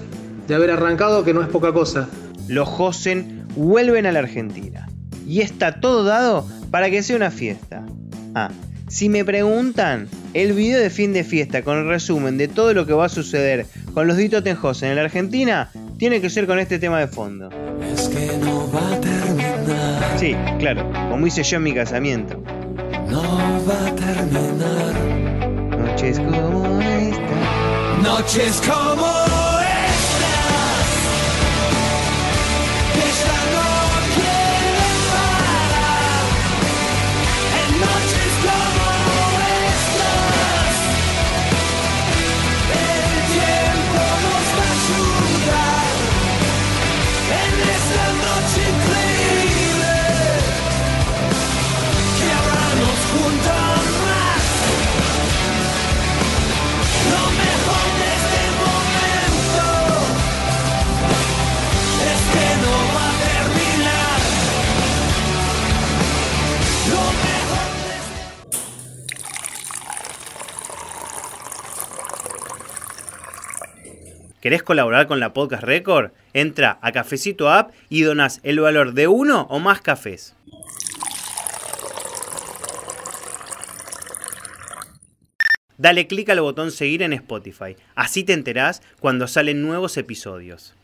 de 0.47 0.55
haber 0.55 0.71
arrancado, 0.71 1.23
que 1.23 1.33
no 1.33 1.41
es 1.41 1.47
poca 1.49 1.71
cosa. 1.71 2.09
Los 2.47 2.67
Josen 2.67 3.45
vuelven 3.55 4.05
a 4.05 4.11
la 4.11 4.19
Argentina. 4.19 4.87
Y 5.27 5.41
está 5.41 5.79
todo 5.79 6.03
dado 6.03 6.47
para 6.71 6.89
que 6.89 7.03
sea 7.03 7.15
una 7.15 7.29
fiesta. 7.29 7.85
Ah, 8.33 8.49
si 8.91 9.07
me 9.07 9.23
preguntan, 9.23 10.09
el 10.33 10.51
video 10.51 10.77
de 10.77 10.89
fin 10.89 11.13
de 11.13 11.23
fiesta 11.23 11.63
con 11.63 11.77
el 11.77 11.87
resumen 11.87 12.37
de 12.37 12.49
todo 12.49 12.73
lo 12.73 12.85
que 12.85 12.91
va 12.91 13.05
a 13.05 13.09
suceder 13.09 13.65
con 13.93 14.05
los 14.05 14.17
Dito 14.17 14.43
Tenjosen 14.43 14.89
en 14.89 14.97
la 14.97 15.03
Argentina 15.03 15.71
tiene 15.97 16.19
que 16.19 16.29
ser 16.29 16.45
con 16.45 16.59
este 16.59 16.77
tema 16.77 16.99
de 16.99 17.07
fondo. 17.07 17.49
Es 17.93 18.09
que 18.09 18.37
no 18.37 18.69
va 18.69 18.93
a 18.93 18.99
terminar. 18.99 20.19
Sí, 20.19 20.35
claro, 20.59 20.91
como 21.09 21.25
hice 21.25 21.41
yo 21.41 21.57
en 21.57 21.63
mi 21.63 21.73
casamiento. 21.73 22.43
No 23.09 23.21
va 23.65 23.87
a 23.87 23.95
terminar. 23.95 24.93
Noches 25.79 26.19
como 26.19 26.81
esta. 26.81 28.01
Noches 28.03 28.61
como 28.61 29.30
¿Querés 74.41 74.63
colaborar 74.63 75.05
con 75.05 75.19
la 75.19 75.33
Podcast 75.33 75.63
Record? 75.63 76.13
Entra 76.33 76.79
a 76.81 76.91
Cafecito 76.91 77.51
App 77.51 77.73
y 77.89 78.01
donás 78.01 78.39
el 78.41 78.59
valor 78.59 78.93
de 78.93 79.07
uno 79.07 79.45
o 79.51 79.59
más 79.59 79.81
cafés. 79.81 80.35
Dale 85.77 86.07
clic 86.07 86.27
al 86.29 86.41
botón 86.41 86.71
seguir 86.71 87.03
en 87.03 87.13
Spotify, 87.13 87.75
así 87.93 88.23
te 88.23 88.33
enterás 88.33 88.81
cuando 88.99 89.27
salen 89.27 89.61
nuevos 89.61 89.95
episodios. 89.97 90.75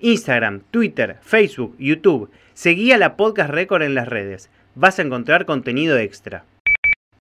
Instagram, 0.00 0.62
Twitter, 0.72 1.18
Facebook, 1.22 1.76
YouTube. 1.78 2.28
Seguí 2.54 2.90
a 2.90 2.98
la 2.98 3.16
Podcast 3.16 3.50
Record 3.50 3.82
en 3.82 3.94
las 3.94 4.08
redes. 4.08 4.50
Vas 4.74 4.98
a 4.98 5.02
encontrar 5.02 5.46
contenido 5.46 5.96
extra. 5.96 6.44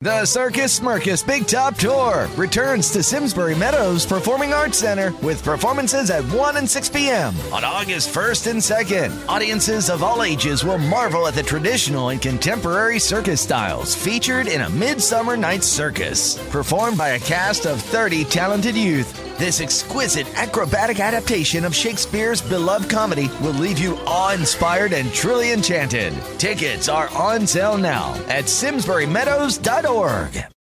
The 0.02 0.26
Circus 0.26 0.80
Smirkus 0.80 1.24
Big 1.24 1.46
Top 1.46 1.76
Tour 1.76 2.28
returns 2.36 2.90
to 2.90 3.04
Simsbury 3.04 3.54
Meadows 3.54 4.04
Performing 4.04 4.52
Arts 4.52 4.78
Center 4.78 5.12
with 5.22 5.44
performances 5.44 6.10
at 6.10 6.24
1 6.24 6.56
and 6.56 6.68
6 6.68 6.88
p.m. 6.88 7.32
on 7.52 7.62
August 7.62 8.12
1st 8.12 8.50
and 8.50 8.60
2nd. 8.60 9.28
Audiences 9.28 9.88
of 9.88 10.02
all 10.02 10.24
ages 10.24 10.64
will 10.64 10.78
marvel 10.78 11.28
at 11.28 11.34
the 11.34 11.42
traditional 11.44 12.08
and 12.08 12.20
contemporary 12.20 12.98
circus 12.98 13.40
styles 13.40 13.94
featured 13.94 14.48
in 14.48 14.62
a 14.62 14.70
Midsummer 14.70 15.36
Night's 15.36 15.68
Circus. 15.68 16.36
Performed 16.50 16.98
by 16.98 17.10
a 17.10 17.20
cast 17.20 17.64
of 17.64 17.80
30 17.80 18.24
talented 18.24 18.74
youth, 18.74 19.28
this 19.38 19.60
exquisite 19.60 20.26
acrobatic 20.36 20.98
adaptation 20.98 21.64
of 21.64 21.74
Shakespeare's 21.74 22.42
beloved 22.42 22.90
comedy 22.90 23.28
will 23.40 23.52
leave 23.52 23.78
you 23.78 23.96
awe 24.06 24.34
inspired 24.34 24.92
and 24.92 25.12
truly 25.12 25.52
enchanted. 25.52 26.12
Tickets 26.38 26.88
are 26.88 27.08
on 27.10 27.46
sale 27.46 27.78
now 27.78 28.14
at 28.28 28.44
SimsburyMeadows.org 28.44 29.91
org. 29.92 30.51